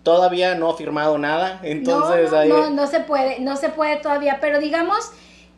todavía 0.03 0.55
no 0.55 0.71
ha 0.71 0.77
firmado 0.77 1.19
nada, 1.19 1.61
entonces 1.63 2.31
no, 2.31 2.37
no, 2.37 2.43
ahí 2.43 2.49
no, 2.49 2.71
no 2.71 2.87
se 2.87 3.01
puede, 3.01 3.41
no 3.41 3.57
se 3.57 3.69
puede 3.69 3.97
todavía, 3.97 4.39
pero 4.41 4.59
digamos 4.59 5.11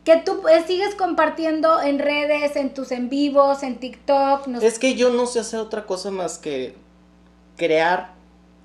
que 0.05 0.17
tú 0.17 0.47
eh, 0.49 0.65
sigues 0.67 0.95
compartiendo 0.95 1.81
en 1.81 1.99
redes, 1.99 2.57
en 2.57 2.75
tus 2.75 2.93
en 2.93 3.09
vivos, 3.09 3.63
en 3.63 3.79
TikTok. 3.79 4.47
no. 4.49 4.61
Es 4.61 4.79
que 4.79 4.95
yo 4.95 5.11
no 5.11 5.27
sé 5.27 5.41
hacer 5.41 5.61
otra 5.61 5.87
cosa 5.87 6.11
más 6.11 6.39
que 6.39 6.75
crear 7.57 8.16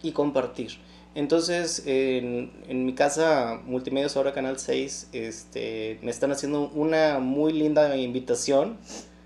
y 0.03 0.11
compartir. 0.11 0.71
Entonces, 1.13 1.83
en, 1.85 2.51
en 2.67 2.85
mi 2.85 2.93
casa, 2.93 3.59
Multimedios 3.65 4.15
ahora 4.15 4.31
Canal 4.31 4.59
6, 4.59 5.09
este, 5.11 5.99
me 6.01 6.09
están 6.09 6.31
haciendo 6.31 6.69
una 6.69 7.19
muy 7.19 7.51
linda 7.51 7.95
invitación. 7.97 8.77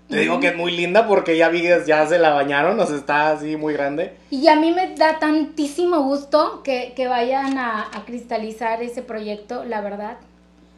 Te 0.08 0.20
digo 0.20 0.38
que 0.38 0.48
es 0.48 0.56
muy 0.56 0.70
linda 0.70 1.08
porque 1.08 1.36
ya 1.36 1.48
vi, 1.48 1.62
ya 1.62 2.06
se 2.06 2.18
la 2.18 2.32
bañaron, 2.32 2.78
o 2.78 2.86
sea, 2.86 2.96
está 2.96 3.32
así 3.32 3.56
muy 3.56 3.72
grande. 3.72 4.16
Y 4.30 4.46
a 4.46 4.56
mí 4.56 4.72
me 4.72 4.94
da 4.94 5.18
tantísimo 5.18 6.02
gusto 6.02 6.62
que, 6.62 6.92
que 6.94 7.08
vayan 7.08 7.58
a, 7.58 7.82
a 7.92 8.04
cristalizar 8.04 8.82
ese 8.82 9.02
proyecto, 9.02 9.64
la 9.64 9.80
verdad, 9.80 10.18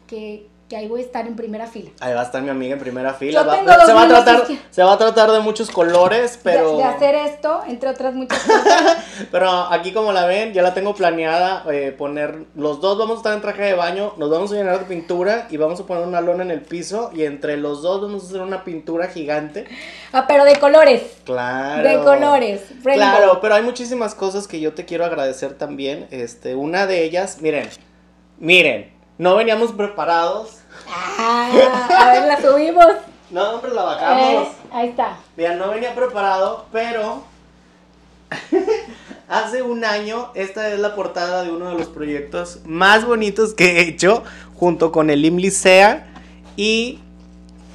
que, 0.07 0.47
que 0.69 0.77
ahí 0.77 0.87
voy 0.87 1.01
a 1.01 1.03
estar 1.03 1.25
en 1.25 1.35
primera 1.35 1.65
fila. 1.65 1.89
Ahí 1.99 2.13
va 2.13 2.21
a 2.21 2.23
estar 2.25 2.41
mi 2.43 2.49
amiga 2.49 2.73
en 2.73 2.79
primera 2.79 3.15
fila. 3.15 3.41
Va- 3.41 3.85
se, 3.85 3.93
va 3.93 4.03
a 4.03 4.07
tratar, 4.07 4.45
que- 4.45 4.59
se 4.69 4.83
va 4.83 4.93
a 4.93 4.97
tratar 4.99 5.31
de 5.31 5.39
muchos 5.39 5.71
colores, 5.71 6.33
De- 6.33 6.39
pero, 6.43 6.77
De, 6.77 6.83
hacer 6.83 7.15
esto, 7.15 7.61
entre 7.67 7.89
otras 7.89 8.13
muchas 8.13 8.37
cosas. 8.43 8.97
pero 9.31 9.49
aquí 9.49 9.91
como 9.91 10.11
la 10.13 10.27
ven, 10.27 10.53
ya 10.53 10.61
la 10.61 10.75
tengo 10.75 10.93
planeada, 10.93 11.65
eh, 11.71 11.91
poner, 11.97 12.45
los 12.55 12.79
dos 12.81 12.99
vamos 12.99 13.15
a 13.15 13.17
estar 13.17 13.33
en 13.33 13.41
traje 13.41 13.63
de 13.63 13.73
baño, 13.73 14.13
nos 14.17 14.29
vamos 14.29 14.51
a 14.51 14.55
llenar 14.55 14.77
de 14.79 14.85
pintura 14.85 15.47
y 15.49 15.57
vamos 15.57 15.79
a 15.79 15.85
poner 15.87 16.05
una 16.07 16.21
lona 16.21 16.43
en 16.43 16.51
el 16.51 16.61
piso 16.61 17.09
y 17.15 17.23
entre 17.23 17.57
los 17.57 17.81
dos 17.81 18.01
vamos 18.01 18.23
a 18.23 18.27
hacer 18.27 18.41
una 18.41 18.63
pintura 18.63 19.07
gigante. 19.07 19.65
Ah, 20.13 20.25
pero 20.27 20.45
de 20.45 20.55
colores. 20.57 21.01
Claro. 21.25 21.87
De 21.89 21.97
colores. 22.03 22.61
rainbow. 22.83 22.93
Claro, 23.09 23.39
pero 23.41 23.55
hay 23.55 23.63
muchísimas 23.63 24.13
cosas 24.13 24.47
que 24.47 24.59
yo 24.59 24.73
te 24.73 24.85
quiero 24.85 25.03
agradecer 25.03 25.55
también. 25.57 26.05
Este, 26.11 26.53
una 26.53 26.85
de 26.85 27.03
ellas, 27.03 27.39
miren, 27.41 27.67
miren, 28.37 28.98
no 29.19 29.35
veníamos 29.35 29.73
preparados. 29.73 30.59
Ah, 30.87 31.49
a 31.89 32.11
ver, 32.13 32.25
la 32.25 32.41
subimos. 32.41 32.85
No, 33.29 33.51
hombre, 33.51 33.73
la 33.73 33.83
bajamos. 33.83 34.47
Ahí 34.71 34.87
está. 34.87 35.17
Mira, 35.35 35.55
no 35.55 35.69
venía 35.69 35.93
preparado, 35.93 36.65
pero 36.71 37.23
hace 39.27 39.61
un 39.61 39.83
año 39.83 40.31
esta 40.35 40.69
es 40.69 40.79
la 40.79 40.95
portada 40.95 41.43
de 41.43 41.51
uno 41.51 41.69
de 41.69 41.77
los 41.77 41.89
proyectos 41.89 42.61
más 42.65 43.05
bonitos 43.05 43.53
que 43.53 43.79
he 43.79 43.89
hecho 43.89 44.23
junto 44.55 44.93
con 44.93 45.09
el 45.09 45.21
Licea 45.21 46.07
y 46.55 46.99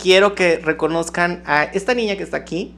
quiero 0.02 0.34
que 0.34 0.56
reconozcan 0.56 1.42
a 1.46 1.64
esta 1.64 1.92
niña 1.92 2.16
que 2.16 2.22
está 2.22 2.38
aquí. 2.38 2.74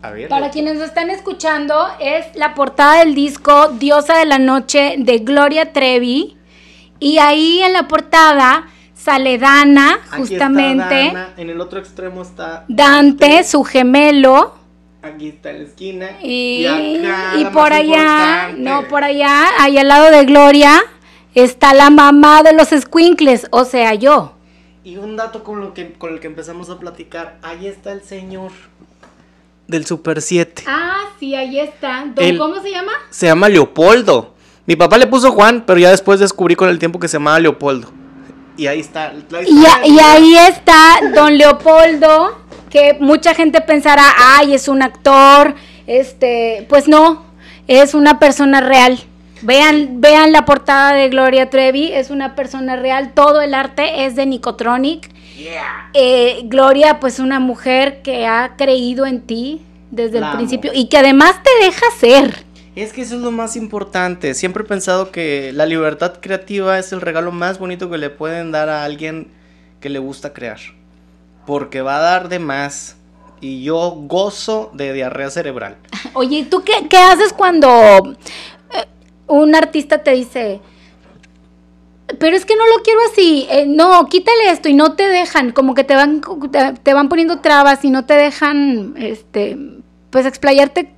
A 0.00 0.10
ver. 0.10 0.28
Para 0.30 0.50
quienes 0.50 0.76
nos 0.76 0.86
están 0.86 1.10
escuchando, 1.10 1.86
es 2.00 2.24
la 2.36 2.54
portada 2.54 3.00
del 3.00 3.14
disco 3.14 3.68
Diosa 3.68 4.16
de 4.16 4.24
la 4.24 4.38
Noche 4.38 4.94
de 4.98 5.18
Gloria 5.18 5.74
Trevi. 5.74 6.38
Y 7.02 7.18
ahí 7.18 7.60
en 7.62 7.72
la 7.72 7.88
portada 7.88 8.68
sale 8.94 9.36
Dana, 9.38 9.94
Aquí 9.94 10.04
está 10.04 10.18
justamente. 10.46 10.84
Dana, 11.06 11.28
en 11.36 11.50
el 11.50 11.60
otro 11.60 11.80
extremo 11.80 12.22
está 12.22 12.64
Dante, 12.68 13.42
su 13.44 13.64
gemelo. 13.64 14.54
Aquí 15.02 15.30
está 15.30 15.50
en 15.50 15.58
la 15.58 15.64
esquina. 15.64 16.10
Y, 16.22 16.64
acá, 16.64 17.34
y 17.36 17.42
la 17.44 17.50
por 17.50 17.72
allá, 17.72 18.50
importante. 18.50 18.60
no, 18.60 18.88
por 18.88 19.02
allá, 19.02 19.46
ahí 19.58 19.76
al 19.78 19.88
lado 19.88 20.12
de 20.12 20.24
Gloria, 20.24 20.80
está 21.34 21.74
la 21.74 21.90
mamá 21.90 22.44
de 22.44 22.52
los 22.52 22.68
squinkles, 22.68 23.48
o 23.50 23.64
sea, 23.64 23.94
yo. 23.94 24.34
Y 24.84 24.96
un 24.96 25.16
dato 25.16 25.42
con, 25.42 25.60
lo 25.60 25.74
que, 25.74 25.92
con 25.94 26.12
el 26.12 26.20
que 26.20 26.28
empezamos 26.28 26.70
a 26.70 26.78
platicar. 26.78 27.38
Ahí 27.42 27.66
está 27.66 27.90
el 27.90 28.02
señor 28.02 28.52
del 29.66 29.86
Super 29.86 30.22
7. 30.22 30.62
Ah, 30.68 31.00
sí, 31.18 31.34
ahí 31.34 31.58
está. 31.58 32.04
Don, 32.14 32.24
El- 32.24 32.38
¿Cómo 32.38 32.60
se 32.62 32.70
llama? 32.70 32.92
Se 33.10 33.26
llama 33.26 33.48
Leopoldo. 33.48 34.34
Mi 34.66 34.76
papá 34.76 34.98
le 34.98 35.06
puso 35.06 35.32
Juan, 35.32 35.64
pero 35.66 35.78
ya 35.78 35.90
después 35.90 36.20
descubrí 36.20 36.54
con 36.54 36.68
el 36.68 36.78
tiempo 36.78 36.98
que 37.00 37.08
se 37.08 37.16
llamaba 37.16 37.40
Leopoldo. 37.40 37.90
Y 38.56 38.66
ahí 38.66 38.80
está. 38.80 39.12
Y, 39.46 39.64
a- 39.66 39.82
el- 39.84 39.92
y 39.92 39.98
ahí 39.98 40.36
está 40.36 41.00
don 41.14 41.36
Leopoldo, 41.38 42.38
que 42.70 42.96
mucha 43.00 43.34
gente 43.34 43.60
pensará, 43.60 44.04
ay, 44.36 44.54
es 44.54 44.68
un 44.68 44.82
actor, 44.82 45.54
este, 45.86 46.66
pues 46.68 46.86
no, 46.86 47.24
es 47.66 47.94
una 47.94 48.18
persona 48.18 48.60
real. 48.60 48.98
Vean, 49.42 50.00
vean 50.00 50.30
la 50.30 50.44
portada 50.44 50.92
de 50.94 51.08
Gloria 51.08 51.50
Trevi, 51.50 51.90
es 51.92 52.10
una 52.10 52.36
persona 52.36 52.76
real, 52.76 53.12
todo 53.14 53.40
el 53.40 53.54
arte 53.54 54.04
es 54.04 54.14
de 54.14 54.26
Nicotronic. 54.26 55.10
Yeah. 55.36 55.90
Eh, 55.94 56.42
Gloria, 56.44 57.00
pues 57.00 57.18
una 57.18 57.40
mujer 57.40 58.02
que 58.02 58.26
ha 58.28 58.52
creído 58.56 59.06
en 59.06 59.22
ti 59.22 59.60
desde 59.90 60.20
La 60.20 60.26
el 60.26 60.32
amo. 60.32 60.36
principio 60.36 60.70
y 60.72 60.86
que 60.88 60.98
además 60.98 61.40
te 61.42 61.64
deja 61.66 61.84
ser. 61.98 62.44
Es 62.74 62.94
que 62.94 63.02
eso 63.02 63.16
es 63.16 63.20
lo 63.20 63.30
más 63.30 63.56
importante. 63.56 64.34
Siempre 64.34 64.62
he 64.62 64.66
pensado 64.66 65.10
que 65.10 65.52
la 65.52 65.66
libertad 65.66 66.14
creativa 66.20 66.78
es 66.78 66.92
el 66.92 67.02
regalo 67.02 67.30
más 67.30 67.58
bonito 67.58 67.90
que 67.90 67.98
le 67.98 68.08
pueden 68.08 68.50
dar 68.50 68.70
a 68.70 68.84
alguien 68.84 69.28
que 69.80 69.90
le 69.90 69.98
gusta 69.98 70.32
crear. 70.32 70.58
Porque 71.46 71.82
va 71.82 71.98
a 71.98 72.00
dar 72.00 72.28
de 72.30 72.38
más. 72.38 72.96
Y 73.42 73.62
yo 73.62 73.90
gozo 73.90 74.70
de 74.72 74.92
diarrea 74.92 75.28
cerebral. 75.28 75.76
Oye, 76.14 76.38
¿y 76.38 76.44
tú 76.44 76.62
qué, 76.62 76.88
qué 76.88 76.96
haces 76.96 77.32
cuando 77.34 77.68
eh, 78.72 78.86
un 79.26 79.54
artista 79.54 79.98
te 79.98 80.12
dice, 80.12 80.60
pero 82.18 82.36
es 82.36 82.46
que 82.46 82.56
no 82.56 82.66
lo 82.68 82.82
quiero 82.82 83.00
así, 83.10 83.46
eh, 83.50 83.66
no, 83.66 84.06
quítale 84.06 84.50
esto 84.50 84.68
y 84.68 84.74
no 84.74 84.94
te 84.94 85.08
dejan, 85.08 85.50
como 85.52 85.74
que 85.74 85.84
te 85.84 85.94
van, 85.94 86.20
te 86.82 86.94
van 86.94 87.08
poniendo 87.08 87.40
trabas 87.40 87.84
y 87.84 87.90
no 87.90 88.04
te 88.04 88.14
dejan, 88.14 88.94
este, 88.96 89.58
pues 90.10 90.26
explayarte, 90.26 90.94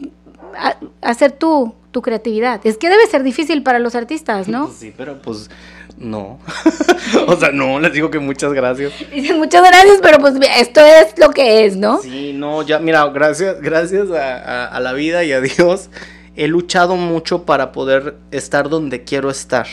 a- 0.56 0.76
hacer 1.02 1.32
tu, 1.32 1.74
tu 1.90 2.02
creatividad. 2.02 2.60
Es 2.64 2.76
que 2.78 2.88
debe 2.88 3.06
ser 3.06 3.22
difícil 3.22 3.62
para 3.62 3.78
los 3.78 3.94
artistas, 3.94 4.48
¿no? 4.48 4.70
Sí, 4.70 4.92
pero 4.96 5.20
pues 5.22 5.50
no. 5.98 6.38
o 7.26 7.36
sea, 7.36 7.50
no, 7.52 7.78
les 7.80 7.92
digo 7.92 8.10
que 8.10 8.18
muchas 8.18 8.52
gracias. 8.52 8.92
Dicen 9.12 9.38
muchas 9.38 9.62
gracias, 9.62 9.98
pero 10.02 10.18
pues 10.18 10.34
esto 10.58 10.80
es 10.80 11.18
lo 11.18 11.30
que 11.30 11.64
es, 11.64 11.76
¿no? 11.76 12.00
Sí, 12.02 12.32
no, 12.34 12.62
ya, 12.62 12.78
mira, 12.78 13.04
gracias, 13.06 13.60
gracias 13.60 14.10
a, 14.10 14.36
a- 14.36 14.66
a 14.66 14.80
la 14.80 14.92
vida 14.92 15.24
y 15.24 15.32
a 15.32 15.40
Dios, 15.40 15.90
he 16.36 16.48
luchado 16.48 16.96
mucho 16.96 17.44
para 17.44 17.70
poder 17.72 18.16
estar 18.30 18.68
donde 18.68 19.04
quiero 19.04 19.30
estar. 19.30 19.66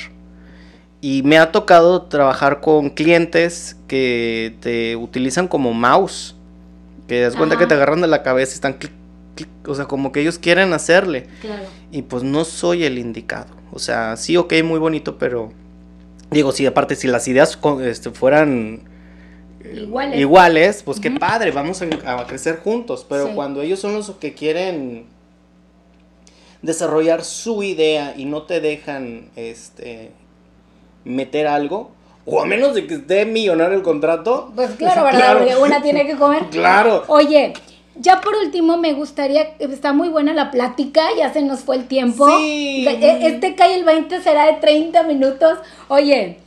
Y 1.04 1.24
me 1.24 1.40
ha 1.40 1.52
tocado 1.52 2.04
trabajar 2.04 2.62
con 2.62 2.92
clientes 2.92 3.76
que 3.88 4.56
te 4.62 4.96
utilizan 4.96 5.48
como 5.48 5.74
mouse. 5.74 6.36
Que 7.08 7.22
das 7.22 7.36
cuenta 7.36 7.56
Ajá. 7.56 7.64
que 7.64 7.68
te 7.68 7.74
agarran 7.74 8.00
de 8.02 8.08
la 8.08 8.22
cabeza 8.22 8.52
y 8.52 8.56
están 8.56 8.74
clic, 8.74 8.92
o 9.68 9.76
sea, 9.76 9.86
como 9.86 10.12
que 10.12 10.22
ellos 10.22 10.38
quieren 10.40 10.74
hacerle. 10.74 11.28
Claro. 11.42 11.64
Y 11.92 12.02
pues 12.04 12.24
no 12.24 12.44
soy 12.46 12.84
el 12.84 12.98
indicado. 12.98 13.54
O 13.74 13.80
sea, 13.80 14.18
sí, 14.18 14.38
ok, 14.38 14.54
muy 14.64 14.80
bonito, 14.80 15.18
pero 15.18 15.52
digo, 16.30 16.52
sí, 16.52 16.66
aparte, 16.66 16.96
si 16.96 17.08
las 17.08 17.28
ideas 17.28 17.58
este, 17.84 18.12
fueran 18.12 18.82
eh, 19.64 19.82
Iguales. 19.84 20.20
iguales, 20.20 20.84
pues 20.84 21.00
qué 21.00 21.12
padre, 21.12 21.52
vamos 21.52 21.82
a, 21.82 21.88
a 22.20 22.26
crecer 22.28 22.60
juntos. 22.64 23.06
Pero 23.08 23.28
Sí. 23.28 23.32
cuando 23.36 23.62
ellos 23.62 23.80
son 23.80 23.94
los 23.94 24.10
que 24.12 24.34
quieren 24.34 25.06
desarrollar 26.62 27.24
su 27.24 27.64
idea 27.64 28.14
y 28.16 28.26
no 28.26 28.44
te 28.44 28.60
dejan 28.62 29.30
este 29.36 30.12
meter 31.04 31.48
algo, 31.48 31.92
o 32.26 32.40
a 32.42 32.46
menos 32.46 32.76
de 32.76 32.86
que 32.86 32.96
esté 32.96 33.26
millonario 33.26 33.76
el 33.78 33.84
contrato. 33.84 34.52
Pues 34.56 34.72
claro, 34.78 35.04
¿verdad? 35.06 35.20
Claro. 35.20 35.40
Porque 35.40 35.56
una 35.56 35.82
tiene 35.82 36.06
que 36.06 36.16
comer. 36.16 36.44
Claro. 36.52 37.04
Oye, 37.08 37.54
ya 38.02 38.20
por 38.22 38.36
último 38.36 38.78
me 38.78 38.94
gustaría, 38.94 39.54
está 39.60 39.94
muy 39.94 40.10
buena 40.10 40.34
la 40.34 40.50
plática, 40.52 41.02
ya 41.18 41.32
se 41.32 41.42
nos 41.42 41.62
fue 41.62 41.76
el 41.78 41.88
tiempo. 41.88 42.28
Sí. 42.38 42.86
E- 42.88 43.28
Este 43.28 43.56
cae 43.56 43.76
el 43.76 43.84
20 43.84 44.22
será 44.22 44.46
de 44.48 44.54
30 44.54 45.04
minutos. 45.04 45.60
Oye, 45.88 46.38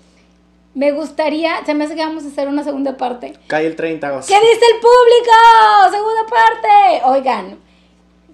me 0.75 0.91
gustaría, 0.93 1.65
se 1.65 1.75
me 1.75 1.85
hace 1.85 1.95
que 1.95 2.05
vamos 2.05 2.25
a 2.25 2.29
hacer 2.29 2.49
una 2.49 2.65
segunda 2.65 2.97
parte. 2.97 3.35
Cae 3.47 3.67
el 3.67 3.77
30 3.77 4.07
de 4.07 4.13
agosto. 4.13 4.33
¿Qué 4.33 4.41
dice 4.41 4.65
el 4.75 4.81
público? 4.81 5.91
Segunda 5.91 6.27
parte. 6.29 7.03
Oigan, 7.07 7.59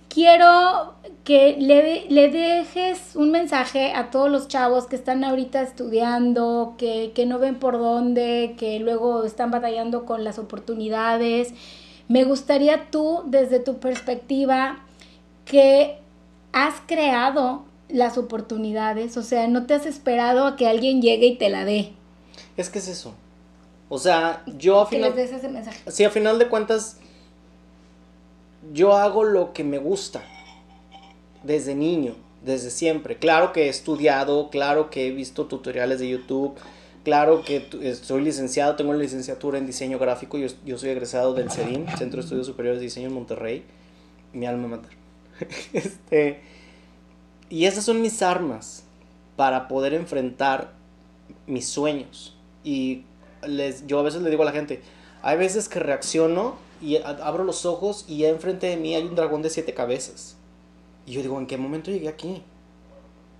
quiero 0.09 0.94
que 1.24 1.56
le, 1.59 2.06
le 2.09 2.28
dejes 2.30 3.14
un 3.14 3.30
mensaje 3.30 3.92
a 3.94 4.11
todos 4.11 4.30
los 4.30 4.48
chavos 4.48 4.87
que 4.87 4.96
están 4.96 5.22
ahorita 5.22 5.61
estudiando, 5.62 6.74
que, 6.78 7.12
que 7.14 7.26
no 7.26 7.38
ven 7.38 7.56
por 7.56 7.78
dónde, 7.78 8.54
que 8.59 8.78
luego 8.80 9.24
están 9.24 9.50
batallando 9.50 10.06
con 10.06 10.24
las 10.24 10.38
oportunidades. 10.38 11.52
Me 12.11 12.25
gustaría 12.25 12.90
tú, 12.90 13.23
desde 13.27 13.61
tu 13.61 13.79
perspectiva, 13.79 14.81
que 15.44 15.96
has 16.53 16.75
creado 16.87 17.62
las 17.88 18.18
oportunidades, 18.18 19.16
o 19.16 19.23
sea, 19.23 19.46
no 19.46 19.66
te 19.66 19.75
has 19.75 19.87
esperado 19.87 20.44
a 20.44 20.57
que 20.57 20.66
alguien 20.66 21.01
llegue 21.03 21.27
y 21.27 21.38
te 21.38 21.49
la 21.51 21.64
dé. 21.64 21.92
Es 22.57 22.68
que 22.68 22.81
es 22.81 22.88
eso. 22.88 23.14
O 23.88 23.99
sea, 23.99 24.42
yo 24.59 24.81
a 24.81 24.88
Que 24.90 24.96
final, 24.96 25.14
les 25.14 25.31
des 25.31 25.38
ese 25.38 25.49
mensaje. 25.49 25.79
sí, 25.88 26.03
a 26.03 26.11
final 26.11 26.40
de 26.40 26.49
cuentas, 26.49 26.96
yo 28.73 28.94
hago 28.96 29.23
lo 29.23 29.53
que 29.53 29.62
me 29.62 29.79
gusta. 29.79 30.20
Desde 31.44 31.77
niño, 31.77 32.16
desde 32.44 32.70
siempre. 32.70 33.18
Claro 33.18 33.53
que 33.53 33.66
he 33.66 33.68
estudiado, 33.68 34.51
claro 34.51 34.90
que 34.90 35.07
he 35.07 35.11
visto 35.12 35.46
tutoriales 35.46 36.01
de 36.01 36.09
YouTube, 36.09 36.57
claro 37.04 37.42
que 37.44 37.94
soy 37.94 38.22
licenciado, 38.22 38.76
tengo 38.76 38.90
una 38.90 38.98
licenciatura 38.98 39.58
en 39.58 39.66
diseño 39.66 39.98
gráfico, 39.98 40.38
yo, 40.38 40.48
yo 40.64 40.78
soy 40.78 40.90
egresado 40.90 41.34
del 41.34 41.50
CEDIM, 41.50 41.86
Centro 41.96 42.18
de 42.18 42.24
Estudios 42.24 42.46
Superiores 42.46 42.80
de 42.80 42.84
Diseño 42.84 43.08
en 43.08 43.14
Monterrey, 43.14 43.64
mi 44.32 44.46
alma 44.46 44.68
mater. 44.68 44.90
este, 45.72 46.40
y 47.48 47.64
esas 47.64 47.84
son 47.84 48.00
mis 48.00 48.22
armas 48.22 48.84
para 49.36 49.68
poder 49.68 49.94
enfrentar 49.94 50.72
mis 51.46 51.66
sueños. 51.66 52.36
Y 52.62 53.04
les, 53.46 53.86
yo 53.86 53.98
a 53.98 54.02
veces 54.02 54.22
le 54.22 54.30
digo 54.30 54.42
a 54.42 54.46
la 54.46 54.52
gente, 54.52 54.82
hay 55.22 55.36
veces 55.36 55.68
que 55.68 55.80
reacciono 55.80 56.56
y 56.80 56.96
abro 56.96 57.44
los 57.44 57.66
ojos 57.66 58.04
y 58.08 58.24
enfrente 58.24 58.66
de 58.66 58.76
mí 58.76 58.94
hay 58.94 59.04
un 59.04 59.14
dragón 59.14 59.42
de 59.42 59.50
siete 59.50 59.74
cabezas. 59.74 60.36
Y 61.06 61.12
yo 61.12 61.22
digo, 61.22 61.38
¿en 61.38 61.46
qué 61.46 61.56
momento 61.56 61.90
llegué 61.90 62.08
aquí? 62.08 62.42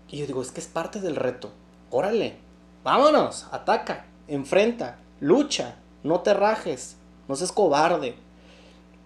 Y 0.09 0.19
yo 0.19 0.27
digo, 0.27 0.43
es 0.43 0.51
que 0.51 0.61
es 0.61 0.67
parte 0.67 1.01
del 1.01 1.17
reto. 1.17 1.51
Órale, 1.91 2.37
vámonos, 2.85 3.47
ataca, 3.53 4.05
enfrenta, 4.29 4.97
lucha, 5.21 5.75
no 6.03 6.21
te 6.21 6.35
rajes, 6.35 6.97
no 7.29 7.37
seas 7.37 7.53
cobarde. 7.53 8.15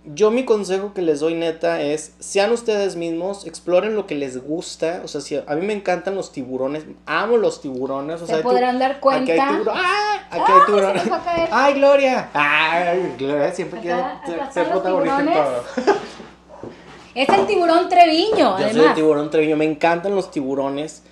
Yo 0.06 0.30
mi 0.30 0.44
consejo 0.44 0.92
que 0.92 1.00
les 1.00 1.20
doy 1.20 1.32
neta 1.34 1.80
es, 1.80 2.14
sean 2.18 2.52
ustedes 2.52 2.94
mismos, 2.94 3.46
exploren 3.46 3.96
lo 3.96 4.06
que 4.06 4.14
les 4.14 4.36
gusta. 4.44 5.00
O 5.02 5.08
sea, 5.08 5.22
si 5.22 5.34
a 5.36 5.54
mí 5.54 5.66
me 5.66 5.72
encantan 5.72 6.14
los 6.14 6.30
tiburones, 6.30 6.84
amo 7.06 7.38
los 7.38 7.62
tiburones. 7.62 8.20
O 8.20 8.26
Se 8.26 8.34
sea, 8.34 8.42
podrán 8.42 8.78
dar 8.78 8.90
Aquí 8.90 9.08
hay 9.08 9.24
cuenta. 9.24 9.48
tiburón. 9.48 9.74
¡Ah! 9.78 10.26
Aquí 10.30 10.52
hay 10.52 10.60
tiburón. 10.66 10.92
se 10.98 11.04
nos 11.04 11.10
va 11.12 11.16
a 11.16 11.24
caer. 11.24 11.48
¡Ay, 11.50 11.74
Gloria! 11.74 12.28
¡Ay, 12.34 13.14
Gloria! 13.18 13.50
Siempre 13.54 13.80
quiere 13.80 13.98
Acá- 13.98 14.50
ser- 14.52 14.68
protagonista 14.70 15.20
en 15.20 15.26
tiburones. 15.26 15.64
todo. 15.84 15.94
Es 17.14 17.28
el 17.30 17.46
tiburón 17.46 17.88
Treviño, 17.88 18.58
Yo 18.58 18.68
soy 18.72 18.80
el 18.84 18.94
tiburón 18.94 19.30
Treviño. 19.30 19.56
Me 19.56 19.64
encantan 19.64 20.14
los 20.14 20.30
tiburones. 20.30 21.02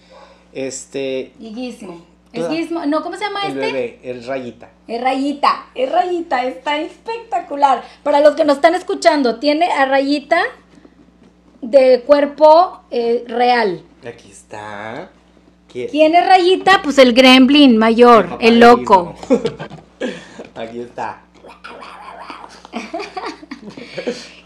Este. 0.53 1.33
Y 1.41 1.55
Toda- 2.41 2.51
Gizmo. 2.51 2.87
No, 2.87 3.03
¿cómo 3.03 3.17
se 3.17 3.25
llama 3.25 3.41
El 3.43 3.49
este? 3.59 3.61
bebé, 3.61 4.01
el 4.03 4.25
rayita. 4.27 4.71
Es 4.89 5.01
Rayita. 5.03 5.67
Es 5.75 5.91
Rayita. 5.93 6.45
Está 6.45 6.79
espectacular. 6.79 7.83
Para 8.03 8.21
los 8.21 8.35
que 8.35 8.45
nos 8.45 8.57
están 8.57 8.75
escuchando, 8.75 9.39
tiene 9.39 9.71
a 9.71 9.85
Rayita 9.87 10.43
de 11.61 12.03
cuerpo 12.07 12.81
eh, 12.91 13.25
real. 13.29 13.83
Aquí 14.07 14.31
está. 14.31 15.11
¿Quién? 15.71 15.89
¿Quién 15.89 16.15
es 16.15 16.27
Rayita? 16.27 16.81
Pues 16.83 16.99
el 16.99 17.13
gremlin 17.15 17.77
mayor, 17.79 18.37
el 18.41 18.59
loco. 18.61 19.15
Aquí 20.55 20.81
está. 20.81 21.21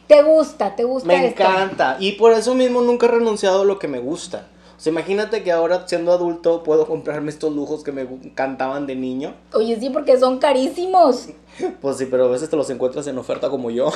Te 0.07 0.23
gusta, 0.23 0.77
te 0.77 0.85
gusta 0.85 1.09
Me 1.09 1.27
esto. 1.29 1.43
encanta. 1.43 1.97
Y 1.99 2.13
por 2.13 2.33
eso 2.33 2.55
mismo 2.55 2.81
nunca 2.81 3.07
he 3.07 3.11
renunciado 3.11 3.63
a 3.63 3.65
lo 3.65 3.79
que 3.79 3.89
me 3.89 3.99
gusta. 3.99 4.47
O 4.77 4.81
sea, 4.81 4.93
imagínate 4.93 5.43
que 5.43 5.53
ahora 5.53 5.89
siendo 5.89 6.13
adulto 6.13 6.63
puedo 6.63 6.87
comprarme 6.87 7.31
estos 7.31 7.55
lujos 7.55 7.83
que 7.83 7.93
me 7.93 8.03
encantaban 8.03 8.87
de 8.87 8.95
niño. 8.95 9.35
Oye, 9.55 9.79
sí, 9.81 9.89
porque 9.91 10.19
son 10.19 10.39
carísimos. 10.39 11.29
Pues 11.81 11.97
sí, 11.97 12.05
pero 12.05 12.27
a 12.27 12.29
veces 12.29 12.51
te 12.51 12.57
los 12.57 12.69
encuentras 12.69 13.07
en 13.07 13.17
oferta 13.17 13.49
como 13.49 13.71
yo 13.71 13.91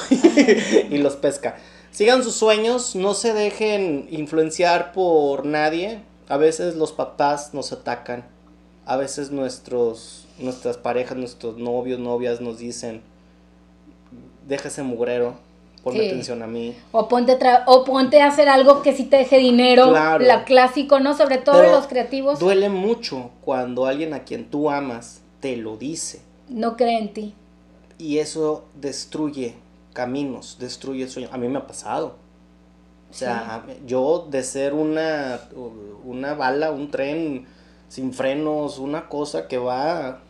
y 0.90 0.96
los 0.96 1.16
pesca. 1.16 1.58
Sigan 1.90 2.24
sus 2.24 2.34
sueños, 2.34 2.96
no 2.96 3.12
se 3.12 3.34
dejen 3.34 4.08
influenciar 4.10 4.92
por 4.92 5.44
nadie. 5.44 6.00
A 6.28 6.38
veces 6.38 6.76
los 6.76 6.92
papás 6.92 7.52
nos 7.52 7.72
atacan. 7.72 8.24
A 8.86 8.96
veces 8.96 9.30
nuestros, 9.30 10.26
nuestras 10.38 10.78
parejas, 10.78 11.18
nuestros 11.18 11.58
novios, 11.58 11.98
novias 12.00 12.40
nos 12.40 12.56
dicen, 12.56 13.02
deja 14.48 14.68
ese 14.68 14.82
mugrero, 14.82 15.34
ponme 15.82 16.00
Sí. 16.00 16.06
atención 16.08 16.42
a 16.42 16.46
mí. 16.46 16.74
O 16.92 17.08
ponte, 17.08 17.38
tra- 17.38 17.64
o 17.66 17.84
ponte 17.84 18.20
a 18.20 18.26
hacer 18.28 18.48
algo 18.48 18.82
que 18.82 18.92
sí 18.92 19.04
te 19.04 19.16
deje 19.18 19.38
dinero. 19.38 19.88
Claro. 19.90 20.24
La 20.24 20.44
clásico, 20.44 21.00
¿no? 21.00 21.16
Sobre 21.16 21.38
todo 21.38 21.60
Pero 21.60 21.72
los 21.72 21.86
creativos. 21.86 22.38
Duele 22.38 22.68
mucho 22.68 23.30
cuando 23.42 23.86
alguien 23.86 24.12
a 24.14 24.24
quien 24.24 24.50
tú 24.50 24.70
amas 24.70 25.22
te 25.40 25.56
lo 25.56 25.76
dice. 25.76 26.20
No 26.48 26.76
cree 26.76 26.98
en 26.98 27.12
ti. 27.12 27.34
Y 27.98 28.18
eso 28.18 28.64
destruye 28.80 29.54
caminos, 29.92 30.56
destruye 30.60 31.08
sueños. 31.08 31.32
A 31.32 31.38
mí 31.38 31.48
me 31.48 31.58
ha 31.58 31.66
pasado. 31.66 32.16
O 33.10 33.12
sea, 33.12 33.64
yo 33.86 34.26
de 34.30 34.42
ser 34.44 34.72
una, 34.72 35.40
una 36.04 36.34
bala, 36.34 36.70
un 36.70 36.90
tren 36.90 37.46
sin 37.88 38.12
frenos, 38.12 38.78
una 38.78 39.08
cosa 39.08 39.48
que 39.48 39.58
va 39.58 40.20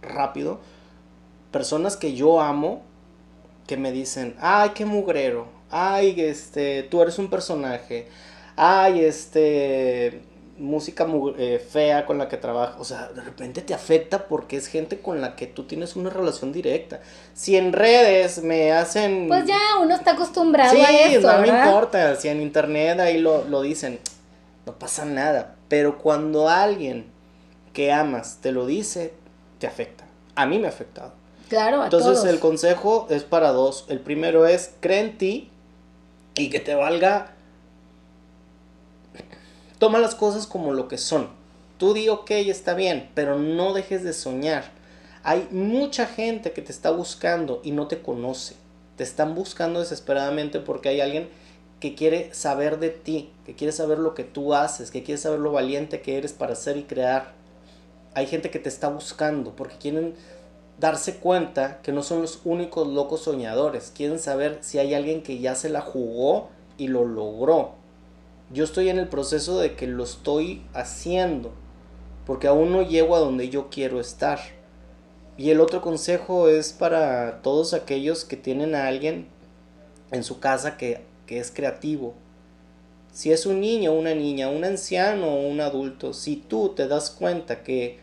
rápido, 0.00 0.58
personas 1.50 1.96
que 1.98 2.14
yo 2.14 2.40
amo, 2.40 2.80
que 3.70 3.76
me 3.76 3.92
dicen, 3.92 4.34
ay, 4.40 4.70
qué 4.74 4.84
mugrero, 4.84 5.46
ay, 5.70 6.20
este, 6.20 6.82
tú 6.82 7.00
eres 7.02 7.20
un 7.20 7.30
personaje, 7.30 8.08
ay, 8.56 9.04
este, 9.04 10.22
música 10.58 11.06
eh, 11.38 11.64
fea 11.64 12.04
con 12.04 12.18
la 12.18 12.26
que 12.26 12.36
trabajo, 12.36 12.82
o 12.82 12.84
sea, 12.84 13.10
de 13.14 13.20
repente 13.20 13.60
te 13.62 13.72
afecta 13.72 14.26
porque 14.26 14.56
es 14.56 14.66
gente 14.66 14.98
con 14.98 15.20
la 15.20 15.36
que 15.36 15.46
tú 15.46 15.68
tienes 15.68 15.94
una 15.94 16.10
relación 16.10 16.50
directa. 16.50 16.98
Si 17.32 17.54
en 17.54 17.72
redes 17.72 18.42
me 18.42 18.72
hacen... 18.72 19.28
Pues 19.28 19.46
ya 19.46 19.60
uno 19.80 19.94
está 19.94 20.14
acostumbrado 20.14 20.74
Sí, 20.74 20.80
a 20.80 21.06
eso. 21.06 21.30
no 21.32 21.40
me 21.40 21.46
importa, 21.46 22.16
si 22.16 22.26
en 22.26 22.42
internet 22.42 22.98
ahí 22.98 23.18
lo, 23.18 23.44
lo 23.44 23.62
dicen, 23.62 24.00
no 24.66 24.80
pasa 24.80 25.04
nada. 25.04 25.54
Pero 25.68 25.96
cuando 25.98 26.48
alguien 26.48 27.06
que 27.72 27.92
amas 27.92 28.38
te 28.42 28.50
lo 28.50 28.66
dice, 28.66 29.14
te 29.60 29.68
afecta. 29.68 30.06
A 30.34 30.44
mí 30.44 30.58
me 30.58 30.66
ha 30.66 30.70
afectado. 30.70 31.19
Claro, 31.50 31.82
a 31.82 31.84
Entonces 31.86 32.20
todos. 32.20 32.28
el 32.28 32.38
consejo 32.38 33.08
es 33.10 33.24
para 33.24 33.50
dos. 33.50 33.84
El 33.88 33.98
primero 33.98 34.46
es, 34.46 34.72
cree 34.78 35.00
en 35.00 35.18
ti 35.18 35.50
y 36.36 36.48
que 36.48 36.60
te 36.60 36.76
valga... 36.76 37.32
Toma 39.80 39.98
las 39.98 40.14
cosas 40.14 40.46
como 40.46 40.72
lo 40.72 40.86
que 40.86 40.96
son. 40.96 41.28
Tú 41.76 41.92
di, 41.92 42.08
ok, 42.08 42.30
está 42.30 42.74
bien, 42.74 43.10
pero 43.14 43.36
no 43.36 43.72
dejes 43.74 44.04
de 44.04 44.12
soñar. 44.12 44.70
Hay 45.24 45.48
mucha 45.50 46.06
gente 46.06 46.52
que 46.52 46.62
te 46.62 46.70
está 46.70 46.92
buscando 46.92 47.60
y 47.64 47.72
no 47.72 47.88
te 47.88 48.00
conoce. 48.00 48.54
Te 48.96 49.02
están 49.02 49.34
buscando 49.34 49.80
desesperadamente 49.80 50.60
porque 50.60 50.90
hay 50.90 51.00
alguien 51.00 51.28
que 51.80 51.96
quiere 51.96 52.32
saber 52.32 52.78
de 52.78 52.90
ti, 52.90 53.32
que 53.44 53.56
quiere 53.56 53.72
saber 53.72 53.98
lo 53.98 54.14
que 54.14 54.22
tú 54.22 54.54
haces, 54.54 54.92
que 54.92 55.02
quiere 55.02 55.20
saber 55.20 55.40
lo 55.40 55.50
valiente 55.50 56.00
que 56.00 56.16
eres 56.16 56.32
para 56.32 56.52
hacer 56.52 56.76
y 56.76 56.84
crear. 56.84 57.32
Hay 58.14 58.28
gente 58.28 58.50
que 58.50 58.60
te 58.60 58.68
está 58.68 58.88
buscando 58.88 59.56
porque 59.56 59.78
quieren 59.78 60.14
darse 60.80 61.16
cuenta 61.16 61.80
que 61.82 61.92
no 61.92 62.02
son 62.02 62.22
los 62.22 62.40
únicos 62.44 62.88
locos 62.88 63.22
soñadores. 63.22 63.92
Quieren 63.94 64.18
saber 64.18 64.58
si 64.62 64.78
hay 64.78 64.94
alguien 64.94 65.22
que 65.22 65.38
ya 65.38 65.54
se 65.54 65.68
la 65.68 65.82
jugó 65.82 66.48
y 66.78 66.88
lo 66.88 67.04
logró. 67.04 67.72
Yo 68.50 68.64
estoy 68.64 68.88
en 68.88 68.98
el 68.98 69.06
proceso 69.06 69.60
de 69.60 69.76
que 69.76 69.86
lo 69.86 70.02
estoy 70.02 70.62
haciendo. 70.72 71.52
Porque 72.26 72.48
aún 72.48 72.72
no 72.72 72.82
llego 72.82 73.14
a 73.14 73.20
donde 73.20 73.50
yo 73.50 73.68
quiero 73.68 74.00
estar. 74.00 74.40
Y 75.36 75.50
el 75.50 75.60
otro 75.60 75.82
consejo 75.82 76.48
es 76.48 76.72
para 76.72 77.42
todos 77.42 77.74
aquellos 77.74 78.24
que 78.24 78.36
tienen 78.36 78.74
a 78.74 78.86
alguien 78.88 79.26
en 80.10 80.24
su 80.24 80.40
casa 80.40 80.76
que, 80.76 81.02
que 81.26 81.38
es 81.38 81.50
creativo. 81.50 82.14
Si 83.12 83.32
es 83.32 83.44
un 83.44 83.60
niño, 83.60 83.92
una 83.92 84.14
niña, 84.14 84.48
un 84.48 84.64
anciano 84.64 85.26
o 85.26 85.48
un 85.48 85.60
adulto, 85.60 86.14
si 86.14 86.36
tú 86.36 86.70
te 86.70 86.88
das 86.88 87.10
cuenta 87.10 87.62
que 87.62 87.98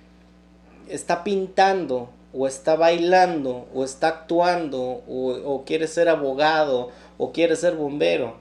está 0.89 1.23
pintando 1.23 2.09
o 2.37 2.45
está 2.47 2.75
bailando 2.75 3.67
o 3.73 3.83
está 3.83 4.09
actuando 4.09 4.79
o, 5.07 5.31
o 5.45 5.65
quiere 5.65 5.87
ser 5.87 6.07
abogado 6.09 6.91
o 7.17 7.31
quiere 7.31 7.55
ser 7.55 7.75
bombero 7.75 8.35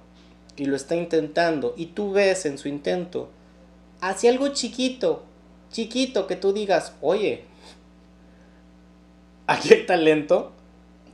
y 0.56 0.66
lo 0.66 0.76
está 0.76 0.96
intentando 0.96 1.72
y 1.76 1.86
tú 1.86 2.12
ves 2.12 2.44
en 2.46 2.58
su 2.58 2.68
intento 2.68 3.28
hacia 4.00 4.30
algo 4.30 4.48
chiquito, 4.48 5.22
chiquito 5.70 6.26
que 6.26 6.36
tú 6.36 6.52
digas, 6.52 6.92
oye, 7.00 7.44
aquí 9.46 9.72
hay 9.74 9.86
talento, 9.86 10.52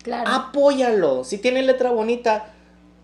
Claro. 0.02 0.28
apóyalo. 0.30 1.22
Si 1.22 1.38
tiene 1.38 1.62
letra 1.62 1.90
bonita, 1.92 2.46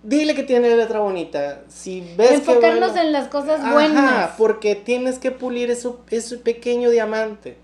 dile 0.02 0.34
que 0.34 0.42
tiene 0.42 0.74
letra 0.76 0.98
bonita. 0.98 1.62
Si 1.68 2.00
ves 2.16 2.32
Enfocarnos 2.32 2.90
que 2.90 2.96
baila- 2.98 3.02
en 3.02 3.12
las 3.12 3.28
cosas 3.28 3.60
Ajá, 3.60 3.72
buenas. 3.72 4.30
porque 4.36 4.74
tienes 4.74 5.18
que 5.20 5.30
pulir 5.30 5.70
eso, 5.70 6.00
ese 6.10 6.38
pequeño 6.38 6.90
diamante. 6.90 7.56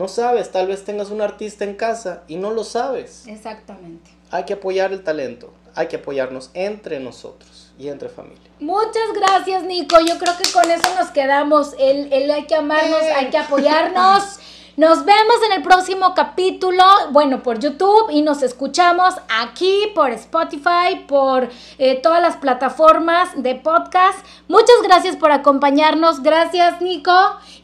No 0.00 0.08
sabes, 0.08 0.50
tal 0.50 0.66
vez 0.66 0.82
tengas 0.86 1.10
un 1.10 1.20
artista 1.20 1.62
en 1.64 1.74
casa 1.74 2.22
y 2.26 2.36
no 2.36 2.50
lo 2.52 2.64
sabes. 2.64 3.26
Exactamente. 3.26 4.10
Hay 4.30 4.44
que 4.44 4.54
apoyar 4.54 4.92
el 4.94 5.04
talento, 5.04 5.52
hay 5.74 5.88
que 5.88 5.96
apoyarnos 5.96 6.48
entre 6.54 7.00
nosotros 7.00 7.70
y 7.78 7.88
entre 7.88 8.08
familia. 8.08 8.40
Muchas 8.60 9.12
gracias, 9.14 9.62
Nico. 9.64 9.98
Yo 10.00 10.16
creo 10.18 10.32
que 10.42 10.50
con 10.52 10.70
eso 10.70 10.88
nos 10.98 11.10
quedamos. 11.10 11.74
El, 11.78 12.10
el 12.14 12.30
hay 12.30 12.46
que 12.46 12.54
amarnos, 12.54 13.02
Eh. 13.02 13.12
hay 13.12 13.28
que 13.28 13.36
apoyarnos. 13.36 14.38
Nos 14.76 15.04
vemos 15.04 15.36
en 15.46 15.52
el 15.52 15.62
próximo 15.62 16.14
capítulo, 16.14 16.84
bueno, 17.10 17.42
por 17.42 17.58
YouTube 17.58 18.08
y 18.10 18.22
nos 18.22 18.42
escuchamos 18.42 19.14
aquí 19.40 19.90
por 19.94 20.10
Spotify, 20.12 21.04
por 21.08 21.48
eh, 21.78 21.96
todas 21.96 22.22
las 22.22 22.36
plataformas 22.36 23.30
de 23.36 23.56
podcast. 23.56 24.24
Muchas 24.48 24.76
gracias 24.84 25.16
por 25.16 25.32
acompañarnos. 25.32 26.22
Gracias, 26.22 26.80
Nico. 26.80 27.12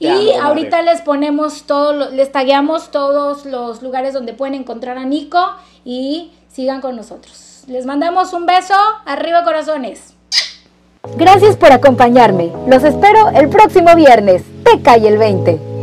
Te 0.01 0.09
y 0.09 0.33
amo, 0.33 0.49
ahorita 0.49 0.83
les 0.83 1.01
ponemos 1.01 1.63
todo, 1.63 2.11
les 2.11 2.33
tagueamos 2.33 2.91
todos 2.91 3.47
los 3.47 3.83
lugares 3.83 4.13
donde 4.13 4.33
pueden 4.33 4.55
encontrar 4.55 4.99
a 4.99 5.05
Nico 5.05 5.41
y 5.85 6.33
sigan 6.51 6.81
con 6.81 6.97
nosotros. 6.97 7.63
Les 7.69 7.87
mandamos 7.87 8.33
un 8.33 8.47
beso. 8.47 8.75
Arriba, 9.05 9.45
corazones. 9.45 10.15
Gracias 11.17 11.57
por 11.57 11.71
acompañarme. 11.73 12.53
Los 12.67 12.83
espero 12.83 13.29
el 13.31 13.49
próximo 13.49 13.95
viernes. 13.95 14.43
Te 14.65 14.83
cae 14.83 15.07
el 15.07 15.19
20. 15.19 15.76